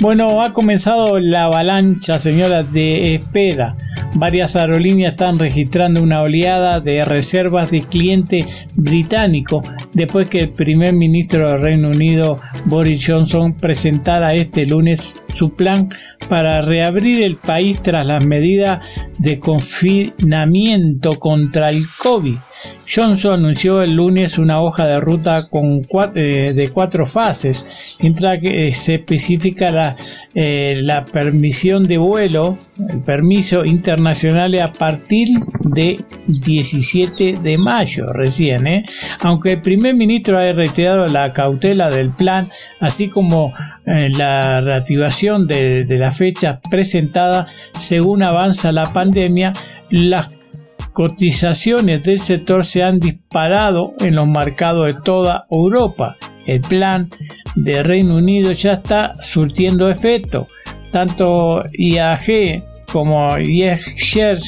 [0.00, 3.76] Bueno, ha comenzado la avalancha, señora, de espera.
[4.14, 10.92] Varias aerolíneas están registrando una oleada de reservas de clientes británicos después que el primer
[10.92, 15.88] ministro del Reino Unido, Boris Johnson, presentara este lunes su plan
[16.28, 18.84] para reabrir el país tras las medidas
[19.18, 22.36] de confinamiento contra el COVID.
[22.88, 27.66] Johnson anunció el lunes una hoja de ruta con eh, de cuatro fases,
[28.00, 29.96] mientras que eh, se especifica la,
[30.34, 32.56] eh, la permisión de vuelo,
[32.88, 35.28] el permiso internacional a partir
[35.60, 38.84] de 17 de mayo recién,
[39.20, 43.52] aunque el primer ministro ha reiterado la cautela del plan, así como
[43.84, 49.52] la reactivación de, de la fecha presentada según avanza la pandemia,
[49.90, 50.34] las
[50.92, 56.16] cotizaciones del sector se han disparado en los mercados de toda Europa.
[56.46, 57.08] El plan
[57.54, 60.48] de Reino Unido ya está surtiendo efecto.
[60.90, 64.40] Tanto IAG como EasyJet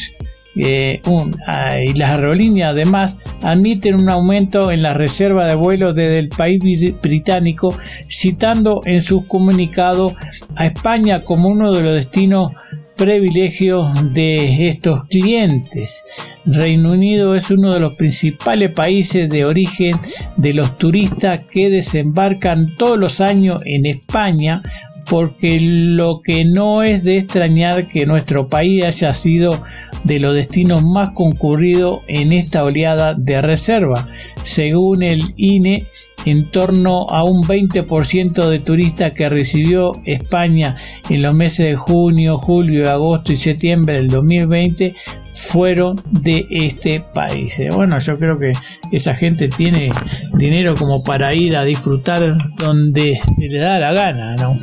[0.57, 1.01] eh,
[1.49, 6.29] ah, y las aerolíneas además admiten un aumento en la reserva de vuelos desde el
[6.29, 6.61] país
[7.01, 7.77] británico,
[8.09, 10.15] citando en sus comunicados
[10.57, 12.53] a España como uno de los destinos
[12.97, 16.05] privilegios de estos clientes.
[16.45, 19.99] Reino Unido es uno de los principales países de origen
[20.37, 24.63] de los turistas que desembarcan todos los años en España
[25.07, 29.63] porque lo que no es de extrañar que nuestro país haya sido
[30.05, 34.09] de los destinos más concurridos en esta oleada de reserva.
[34.43, 35.87] Según el INE,
[36.25, 40.77] en torno a un 20% de turistas que recibió España
[41.09, 44.95] en los meses de junio, julio, agosto y septiembre del 2020
[45.35, 47.59] fueron de este país.
[47.59, 48.53] Eh, bueno, yo creo que
[48.93, 49.91] esa gente tiene
[50.35, 52.23] dinero como para ir a disfrutar
[52.57, 54.57] donde se le da la gana, ¿no?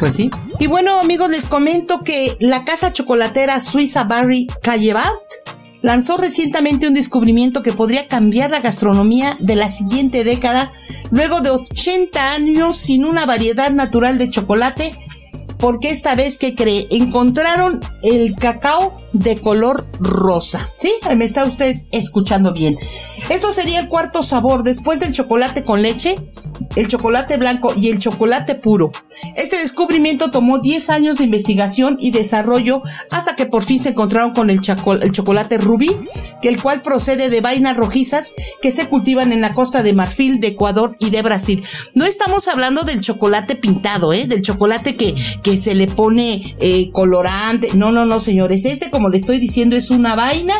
[0.00, 0.30] Pues sí.
[0.58, 5.04] Y bueno, amigos, les comento que la casa chocolatera suiza Barry Callebat
[5.82, 10.72] lanzó recientemente un descubrimiento que podría cambiar la gastronomía de la siguiente década,
[11.10, 14.98] luego de 80 años sin una variedad natural de chocolate,
[15.58, 20.72] porque esta vez que cree, encontraron el cacao de color rosa.
[20.76, 20.92] ¿Sí?
[21.16, 22.78] Me está usted escuchando bien.
[23.28, 26.16] Esto sería el cuarto sabor después del chocolate con leche,
[26.76, 28.92] el chocolate blanco y el chocolate puro.
[29.36, 34.32] Este descubrimiento tomó 10 años de investigación y desarrollo hasta que por fin se encontraron
[34.32, 35.90] con el, chocolate rubí,
[36.42, 40.40] que el cual procede de vainas rojizas que se cultivan en la costa de Marfil,
[40.40, 41.64] de Ecuador y de Brasil.
[41.94, 44.26] No estamos hablando del chocolate pintado, ¿eh?
[44.26, 47.74] Del chocolate que, que se le pone eh, colorante.
[47.74, 48.64] No, no, no, señores.
[48.64, 50.54] Este, como le estoy diciendo, es una vaina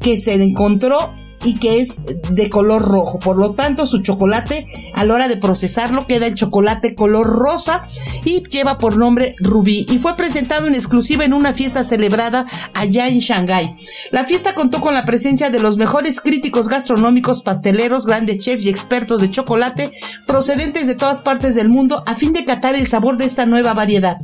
[0.00, 1.14] que se encontró
[1.44, 3.18] y que es de color rojo.
[3.18, 7.86] Por lo tanto, su chocolate a la hora de procesarlo queda el chocolate color rosa
[8.24, 13.08] y lleva por nombre Rubí y fue presentado en exclusiva en una fiesta celebrada allá
[13.08, 13.76] en Shanghái.
[14.10, 18.70] La fiesta contó con la presencia de los mejores críticos gastronómicos, pasteleros, grandes chefs y
[18.70, 19.90] expertos de chocolate
[20.26, 23.74] procedentes de todas partes del mundo a fin de catar el sabor de esta nueva
[23.74, 24.16] variedad.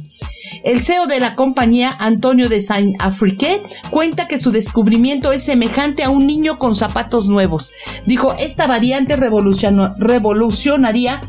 [0.65, 6.11] El CEO de la compañía, Antonio de Saint-Afrique, cuenta que su descubrimiento es semejante a
[6.11, 7.73] un niño con zapatos nuevos.
[8.07, 11.23] Dijo, esta variante revolucionaría,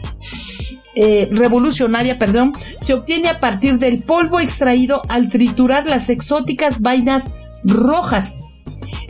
[0.95, 7.31] eh, revolucionaria, perdón, se obtiene a partir del polvo extraído al triturar las exóticas vainas
[7.63, 8.39] rojas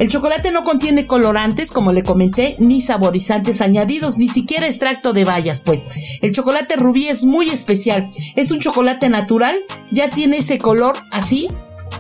[0.02, 5.26] el chocolate no contiene colorantes, como le comenté, ni saborizantes añadidos, ni siquiera extracto de
[5.26, 5.88] bayas, pues.
[6.24, 8.12] El chocolate rubí es muy especial.
[8.36, 9.56] Es un chocolate natural,
[9.92, 11.50] ya tiene ese color así,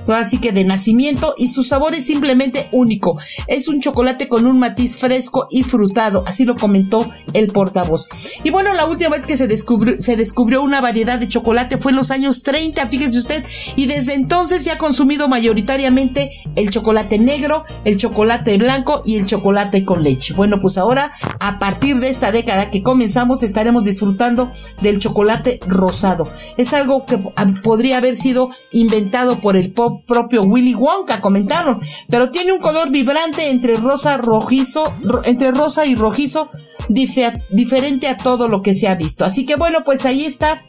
[0.07, 3.17] así que de nacimiento y su sabor es simplemente único.
[3.47, 8.09] Es un chocolate con un matiz fresco y frutado, así lo comentó el portavoz.
[8.43, 11.91] Y bueno, la última vez que se descubrió, se descubrió una variedad de chocolate fue
[11.91, 13.43] en los años 30, fíjese usted,
[13.75, 19.25] y desde entonces se ha consumido mayoritariamente el chocolate negro, el chocolate blanco y el
[19.25, 20.33] chocolate con leche.
[20.33, 26.31] Bueno, pues ahora, a partir de esta década que comenzamos, estaremos disfrutando del chocolate rosado.
[26.57, 27.19] Es algo que
[27.63, 29.71] podría haber sido inventado por el
[30.07, 31.79] propio Willy Wonka, comentaron,
[32.09, 34.93] pero tiene un color vibrante entre rosa rojizo,
[35.25, 36.49] entre rosa y rojizo,
[36.89, 39.25] diferente a todo lo que se ha visto.
[39.25, 40.63] Así que bueno, pues ahí está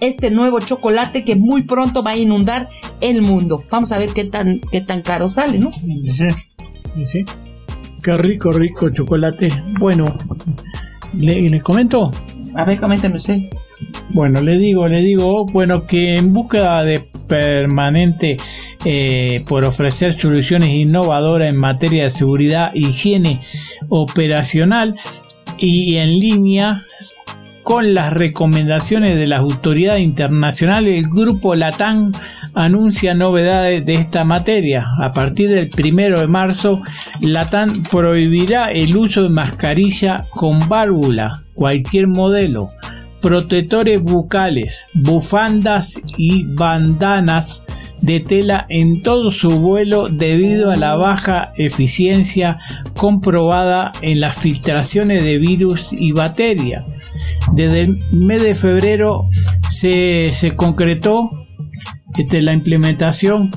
[0.00, 2.68] este nuevo chocolate que muy pronto va a inundar
[3.00, 3.64] el mundo.
[3.70, 5.70] Vamos a ver qué tan, qué tan caro sale, ¿no?
[5.72, 7.24] Sí, sí.
[8.02, 9.48] Qué rico, rico chocolate.
[9.78, 10.16] Bueno,
[11.12, 12.10] ¿le, comento?
[12.54, 13.40] A ver, coméntame usted.
[14.10, 18.36] Bueno, le digo, le digo, bueno, que en busca de permanente
[18.84, 23.40] eh, por ofrecer soluciones innovadoras en materia de seguridad, higiene
[23.88, 24.96] operacional
[25.58, 26.84] y en línea
[27.62, 32.12] con las recomendaciones de las autoridades internacionales, el grupo LATAN
[32.54, 34.86] anuncia novedades de esta materia.
[35.00, 36.80] A partir del primero de marzo,
[37.20, 42.68] LATAN prohibirá el uso de mascarilla con válvula, cualquier modelo,
[43.20, 47.64] protectores bucales, bufandas y bandanas
[48.02, 52.58] de tela en todo su vuelo debido a la baja eficiencia
[52.96, 56.84] comprobada en las filtraciones de virus y bacterias.
[57.52, 59.26] Desde el mes de febrero
[59.68, 61.30] se, concretó
[62.16, 63.50] este, la implementación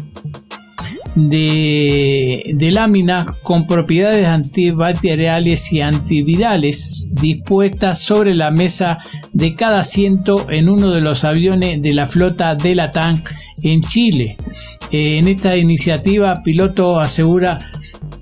[1.15, 8.99] de, láminas con propiedades antibacteriales y antivirales dispuestas sobre la mesa
[9.31, 13.21] de cada asiento en uno de los aviones de la flota de Latam
[13.61, 14.37] en Chile.
[14.91, 17.59] Eh, en esta iniciativa, Piloto asegura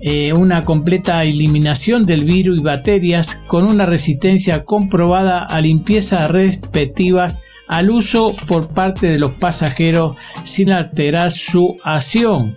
[0.00, 7.38] eh, una completa eliminación del virus y bacterias con una resistencia comprobada a limpieza respectivas
[7.68, 12.54] al uso por parte de los pasajeros sin alterar su acción.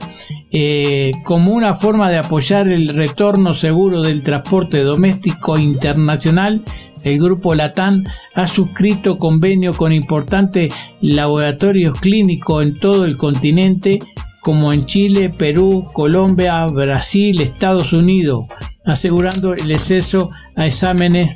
[0.51, 6.63] Eh, como una forma de apoyar el retorno seguro del transporte doméstico internacional,
[7.03, 8.03] el grupo LATAN
[8.33, 13.99] ha suscrito convenio con importantes laboratorios clínicos en todo el continente
[14.41, 18.47] como en Chile, Perú, Colombia, Brasil, Estados Unidos,
[18.85, 21.35] asegurando el acceso a exámenes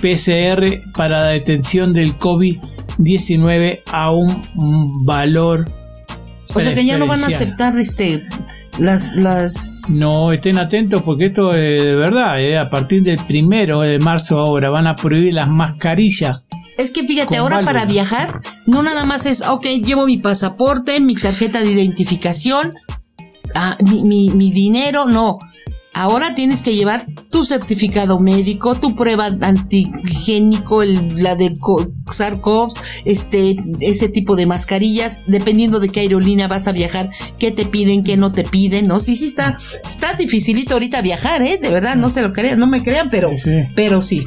[0.00, 4.42] PCR para la detención del COVID-19 a un
[5.04, 5.64] valor.
[6.54, 8.26] O sea que ya no van a aceptar este
[8.78, 13.80] las las no estén atentos porque esto es de verdad eh, a partir del primero
[13.80, 16.42] de marzo ahora van a prohibir las mascarillas
[16.76, 21.14] es que fíjate, ahora para viajar, no nada más es, ok, llevo mi pasaporte, mi
[21.14, 22.70] tarjeta de identificación,
[23.54, 25.38] ah, mi, mi, mi dinero, no.
[25.98, 32.68] Ahora tienes que llevar tu certificado médico, tu prueba antigénico, la de SARS-CoV,
[33.06, 38.04] este, ese tipo de mascarillas, dependiendo de qué aerolínea vas a viajar, qué te piden,
[38.04, 39.00] qué no te piden, ¿no?
[39.00, 41.58] Sí, sí está, está dificilito ahorita viajar, ¿eh?
[41.62, 43.30] De verdad, no se lo crean, no me crean, pero,
[43.74, 44.26] pero sí.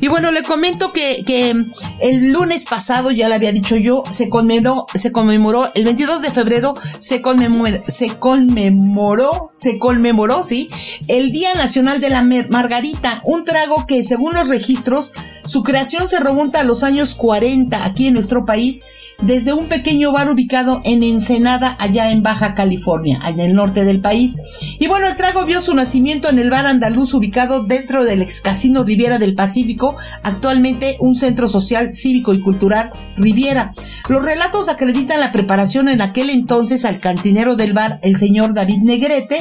[0.00, 1.54] Y bueno, le comento que, que,
[2.00, 6.30] el lunes pasado, ya le había dicho yo, se conmemoró, se conmemoró, el 22 de
[6.30, 10.68] febrero se conmemoró, se conmemoró, se conmemoró, sí,
[11.08, 15.12] el Día Nacional de la Margarita, un trago que según los registros,
[15.44, 18.82] su creación se remonta a los años 40 aquí en nuestro país
[19.20, 24.00] desde un pequeño bar ubicado en Ensenada, allá en Baja California, en el norte del
[24.00, 24.36] país.
[24.78, 28.40] Y bueno, el trago vio su nacimiento en el bar andaluz ubicado dentro del ex
[28.40, 33.72] casino Riviera del Pacífico, actualmente un centro social, cívico y cultural Riviera.
[34.08, 38.82] Los relatos acreditan la preparación en aquel entonces al cantinero del bar, el señor David
[38.82, 39.38] Negrete,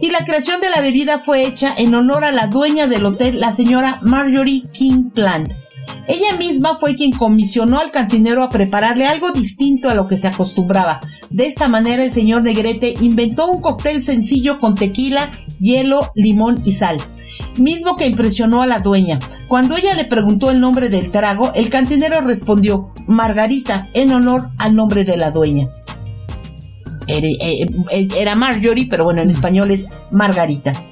[0.00, 3.40] y la creación de la bebida fue hecha en honor a la dueña del hotel,
[3.40, 5.67] la señora Marjorie King Plant.
[6.06, 10.28] Ella misma fue quien comisionó al cantinero a prepararle algo distinto a lo que se
[10.28, 11.00] acostumbraba.
[11.30, 15.30] De esta manera el señor Negrete inventó un cóctel sencillo con tequila,
[15.60, 16.98] hielo, limón y sal
[17.58, 19.18] mismo que impresionó a la dueña.
[19.48, 24.74] Cuando ella le preguntó el nombre del trago, el cantinero respondió Margarita, en honor al
[24.74, 25.68] nombre de la dueña.
[27.06, 30.87] Era, eh, eh, era Marjorie, pero bueno, en español es Margarita.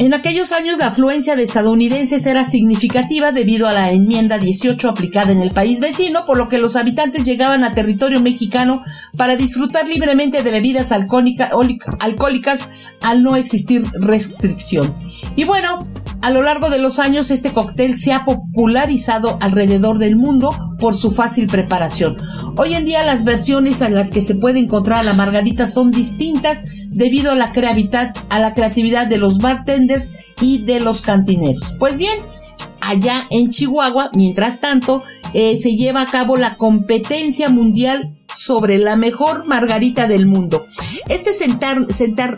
[0.00, 5.30] En aquellos años la afluencia de estadounidenses era significativa debido a la enmienda 18 aplicada
[5.30, 8.82] en el país vecino, por lo que los habitantes llegaban a territorio mexicano
[9.18, 12.70] para disfrutar libremente de bebidas alcohólicas
[13.02, 14.96] al no existir restricción.
[15.36, 15.86] Y bueno,
[16.22, 20.94] A lo largo de los años, este cóctel se ha popularizado alrededor del mundo por
[20.94, 22.16] su fácil preparación.
[22.58, 26.64] Hoy en día las versiones en las que se puede encontrar la margarita son distintas
[26.90, 31.76] debido a la creatividad, a la creatividad de los bartenders y de los cantineros.
[31.78, 32.20] Pues bien,
[32.80, 35.02] allá en Chihuahua, mientras tanto,
[35.34, 40.66] eh, se lleva a cabo la competencia mundial sobre la mejor margarita del mundo.
[41.08, 41.32] Este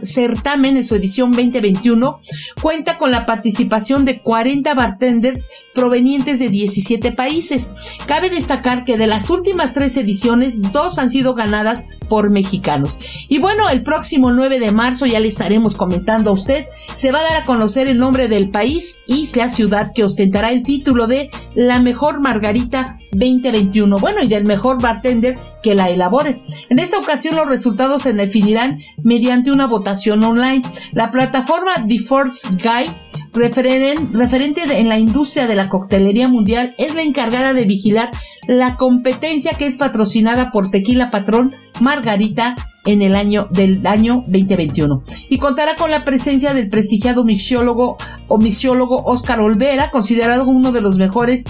[0.03, 2.21] certamen en su edición 2021
[2.61, 7.73] cuenta con la participación de 40 bartenders provenientes de 17 países.
[8.07, 12.99] Cabe destacar que de las últimas tres ediciones, dos han sido ganadas por mexicanos.
[13.29, 17.19] Y bueno, el próximo 9 de marzo, ya le estaremos comentando a usted, se va
[17.19, 21.07] a dar a conocer el nombre del país y la ciudad que ostentará el título
[21.07, 23.99] de la mejor margarita 2021.
[23.99, 26.43] Bueno, y del mejor bartender que la elabore.
[26.69, 30.63] En esta ocasión los resultados se definirán mediante una votación online.
[30.93, 32.97] La plataforma The Forbes Guide
[33.33, 38.11] referente en la industria de la coctelería mundial es la encargada de vigilar
[38.47, 45.03] la competencia que es patrocinada por Tequila Patrón Margarita en el año del año 2021
[45.29, 47.97] y contará con la presencia del prestigiado mixiólogo
[48.29, 51.45] o mixiólogo Oscar Olvera, considerado uno de los mejores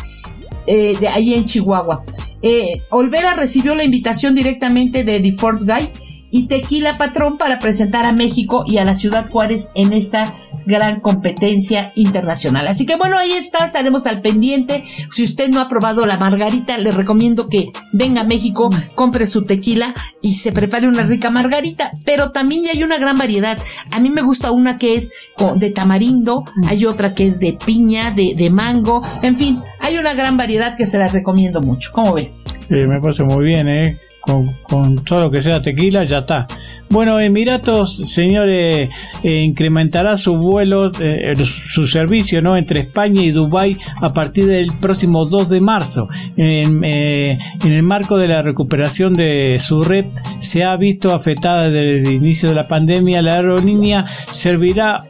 [0.67, 2.05] eh, de ahí en Chihuahua.
[2.43, 5.91] Eh, Olvera recibió la invitación directamente de The Force Guy
[6.31, 10.35] y Tequila Patrón para presentar a México y a la ciudad Juárez en esta
[10.67, 12.67] gran competencia internacional.
[12.67, 14.85] Así que bueno, ahí está, estaremos al pendiente.
[15.11, 19.45] Si usted no ha probado la margarita, le recomiendo que venga a México, compre su
[19.45, 21.91] tequila y se prepare una rica margarita.
[22.05, 23.59] Pero también hay una gran variedad.
[23.91, 25.11] A mí me gusta una que es
[25.57, 30.15] de tamarindo, hay otra que es de piña, de, de mango, en fin, hay una
[30.15, 31.91] gran variedad que se las recomiendo mucho.
[31.93, 32.33] ¿Cómo ve?
[32.71, 33.99] me parece muy bien, ¿eh?
[34.23, 36.47] con, todo lo que sea tequila, ya está.
[36.89, 38.91] Bueno, Emiratos, señores,
[39.23, 42.57] eh, incrementará su vuelo, eh, su servicio ¿no?
[42.57, 46.09] entre España y Dubái a partir del próximo 2 de marzo.
[46.37, 50.07] En, eh, en, el marco de la recuperación de su red,
[50.39, 53.23] se ha visto afectada desde el inicio de la pandemia.
[53.23, 55.05] La aerolínea servirá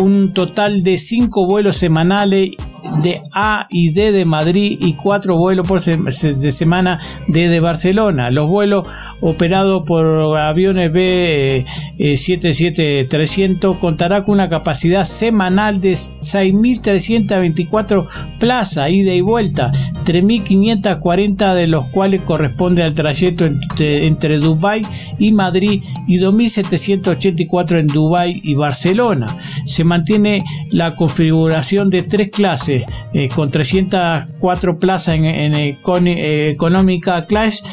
[0.00, 2.52] un total de 5 vuelos semanales
[3.02, 8.30] de A y D de Madrid y cuatro vuelos por de semana de Barcelona.
[8.30, 8.86] Los vuelos
[9.20, 18.06] operados por aviones B77300 eh, contará con una capacidad semanal de 6.324
[18.38, 19.70] plazas ida y vuelta,
[20.04, 24.82] 3.540 de los cuales corresponde al trayecto entre, Dubái
[25.18, 29.36] y Madrid y 2.784 en Dubái y Barcelona.
[29.64, 35.76] Se mantiene la configuración de tres clases eh, con 304 plazas en, eh,
[36.50, 37.64] económica class,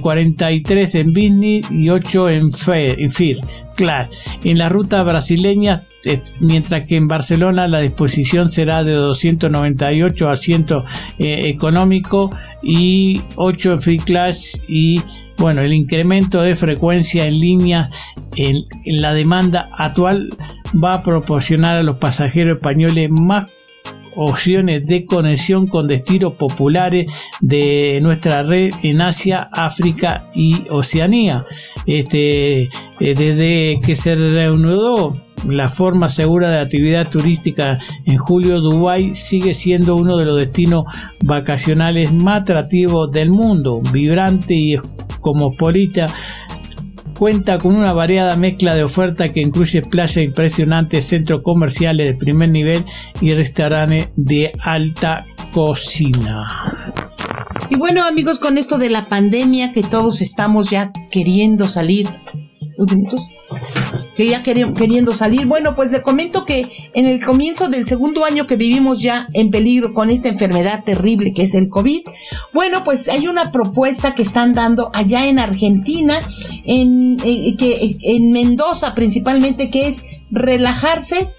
[0.00, 3.38] 43 en business y 8 en, FIR.
[3.76, 4.10] Claro,
[4.44, 10.84] en la ruta brasileña, eh, mientras que en Barcelona la disposición será de 298 asientos
[11.18, 12.30] económico
[12.62, 15.00] y 8 en Free Class y
[15.36, 17.88] bueno, el incremento de frecuencia en línea
[18.36, 20.30] en, la demanda actual
[20.82, 23.46] va a proporcionar a los pasajeros españoles más
[24.16, 27.06] opciones de conexión con destinos populares
[27.40, 31.44] de nuestra red en Asia, África y Oceanía.
[31.86, 39.14] Este, eh, desde que se reanudó la forma segura de actividad turística en julio, Dubái
[39.14, 40.84] sigue siendo uno de los destinos
[41.22, 44.76] vacacionales más atractivos del mundo, vibrante y
[45.20, 46.06] cosmopolita
[47.14, 52.50] cuenta con una variada mezcla de oferta que incluye playas impresionantes, centros comerciales de primer
[52.50, 52.84] nivel
[53.20, 56.46] y restaurantes de alta cocina.
[57.70, 62.08] Y bueno amigos, con esto de la pandemia que todos estamos ya queriendo salir
[64.16, 65.46] que ya queriendo salir.
[65.46, 69.50] Bueno, pues le comento que en el comienzo del segundo año que vivimos ya en
[69.50, 72.00] peligro con esta enfermedad terrible que es el COVID,
[72.52, 76.14] bueno, pues hay una propuesta que están dando allá en Argentina,
[76.64, 81.34] en, eh, que, en Mendoza principalmente, que es relajarse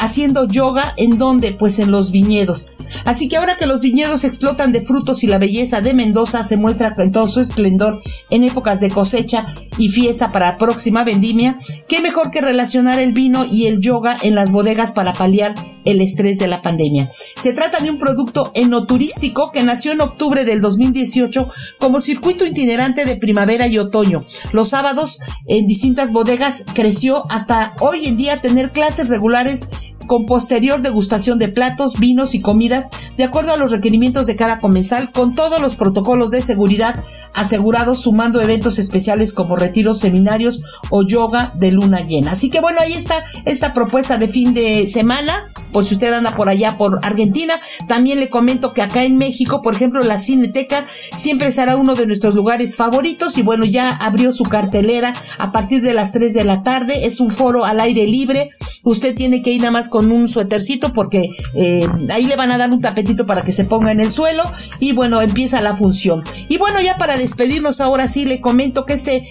[0.00, 2.72] haciendo yoga en donde pues en los viñedos.
[3.04, 6.56] Así que ahora que los viñedos explotan de frutos y la belleza de Mendoza se
[6.56, 9.46] muestra con todo su esplendor en épocas de cosecha
[9.78, 14.34] y fiesta para próxima vendimia, qué mejor que relacionar el vino y el yoga en
[14.34, 17.10] las bodegas para paliar el estrés de la pandemia.
[17.36, 23.04] Se trata de un producto enoturístico que nació en octubre del 2018 como circuito itinerante
[23.04, 24.24] de primavera y otoño.
[24.52, 29.68] Los sábados en distintas bodegas creció hasta hoy en día tener clases regulares
[30.06, 34.60] con posterior degustación de platos, vinos y comidas de acuerdo a los requerimientos de cada
[34.60, 41.04] comensal con todos los protocolos de seguridad asegurados sumando eventos especiales como retiros, seminarios o
[41.06, 42.32] yoga de luna llena.
[42.32, 46.34] Así que bueno, ahí está esta propuesta de fin de semana por si usted anda
[46.34, 47.54] por allá por Argentina.
[47.86, 52.06] También le comento que acá en México, por ejemplo, la Cineteca siempre será uno de
[52.06, 56.44] nuestros lugares favoritos y bueno, ya abrió su cartelera a partir de las 3 de
[56.44, 57.06] la tarde.
[57.06, 58.48] Es un foro al aire libre.
[58.82, 62.58] Usted tiene que ir nada más con un suétercito porque eh, ahí le van a
[62.58, 64.42] dar un tapetito para que se ponga en el suelo
[64.78, 66.24] y bueno, empieza la función.
[66.48, 69.28] Y bueno, ya para despedirnos ahora sí le comento que este,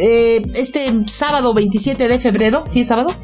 [0.00, 3.14] eh, este sábado 27 de febrero, ¿sí es sábado?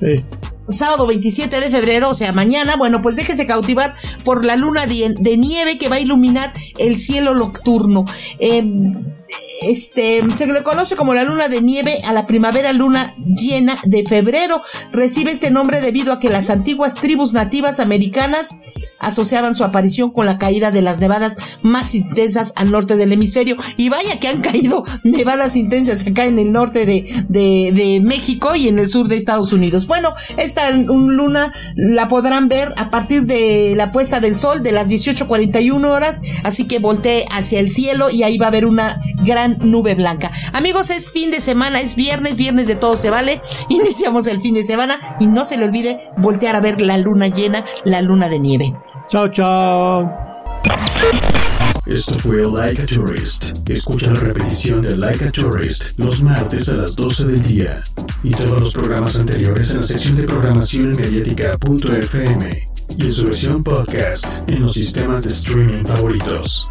[0.00, 0.24] Sí
[0.68, 3.94] sábado 27 de febrero, o sea, mañana, bueno, pues déjese cautivar
[4.24, 8.04] por la luna de, nieve que va a iluminar el cielo nocturno.
[8.38, 8.64] Eh,
[9.62, 14.04] este, se le conoce como la luna de nieve a la primavera luna llena de
[14.04, 14.62] febrero.
[14.92, 18.56] Recibe este nombre debido a que las antiguas tribus nativas americanas
[18.98, 23.56] asociaban su aparición con la caída de las nevadas más intensas al norte del hemisferio.
[23.76, 28.68] Y vaya que han caído nevadas intensas acá en el norte de, de, México y
[28.68, 29.86] en el sur de Estados Unidos.
[29.86, 34.88] Bueno, esta luna la podrán ver a partir de la puesta del sol de las
[34.88, 36.22] 18.41 horas.
[36.44, 40.30] Así que voltee hacia el cielo y ahí va a haber una gran nube blanca.
[40.52, 43.40] Amigos, es fin de semana, es viernes, viernes de todo se vale.
[43.68, 47.28] Iniciamos el fin de semana y no se le olvide voltear a ver la luna
[47.28, 48.74] llena, la luna de nieve.
[49.08, 50.10] Chao, chao.
[51.86, 53.68] Esto fue Like a Tourist.
[53.68, 57.84] Escucha la repetición de Like a Tourist los martes a las 12 del día
[58.24, 63.62] y todos los programas anteriores en la sección de programación mediática.fm y en su versión
[63.64, 66.68] podcast en los sistemas de streaming favoritos.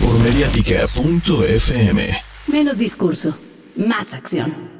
[0.00, 2.16] Por mediática.fm.
[2.46, 3.36] Menos discurso,
[3.76, 4.77] más acción.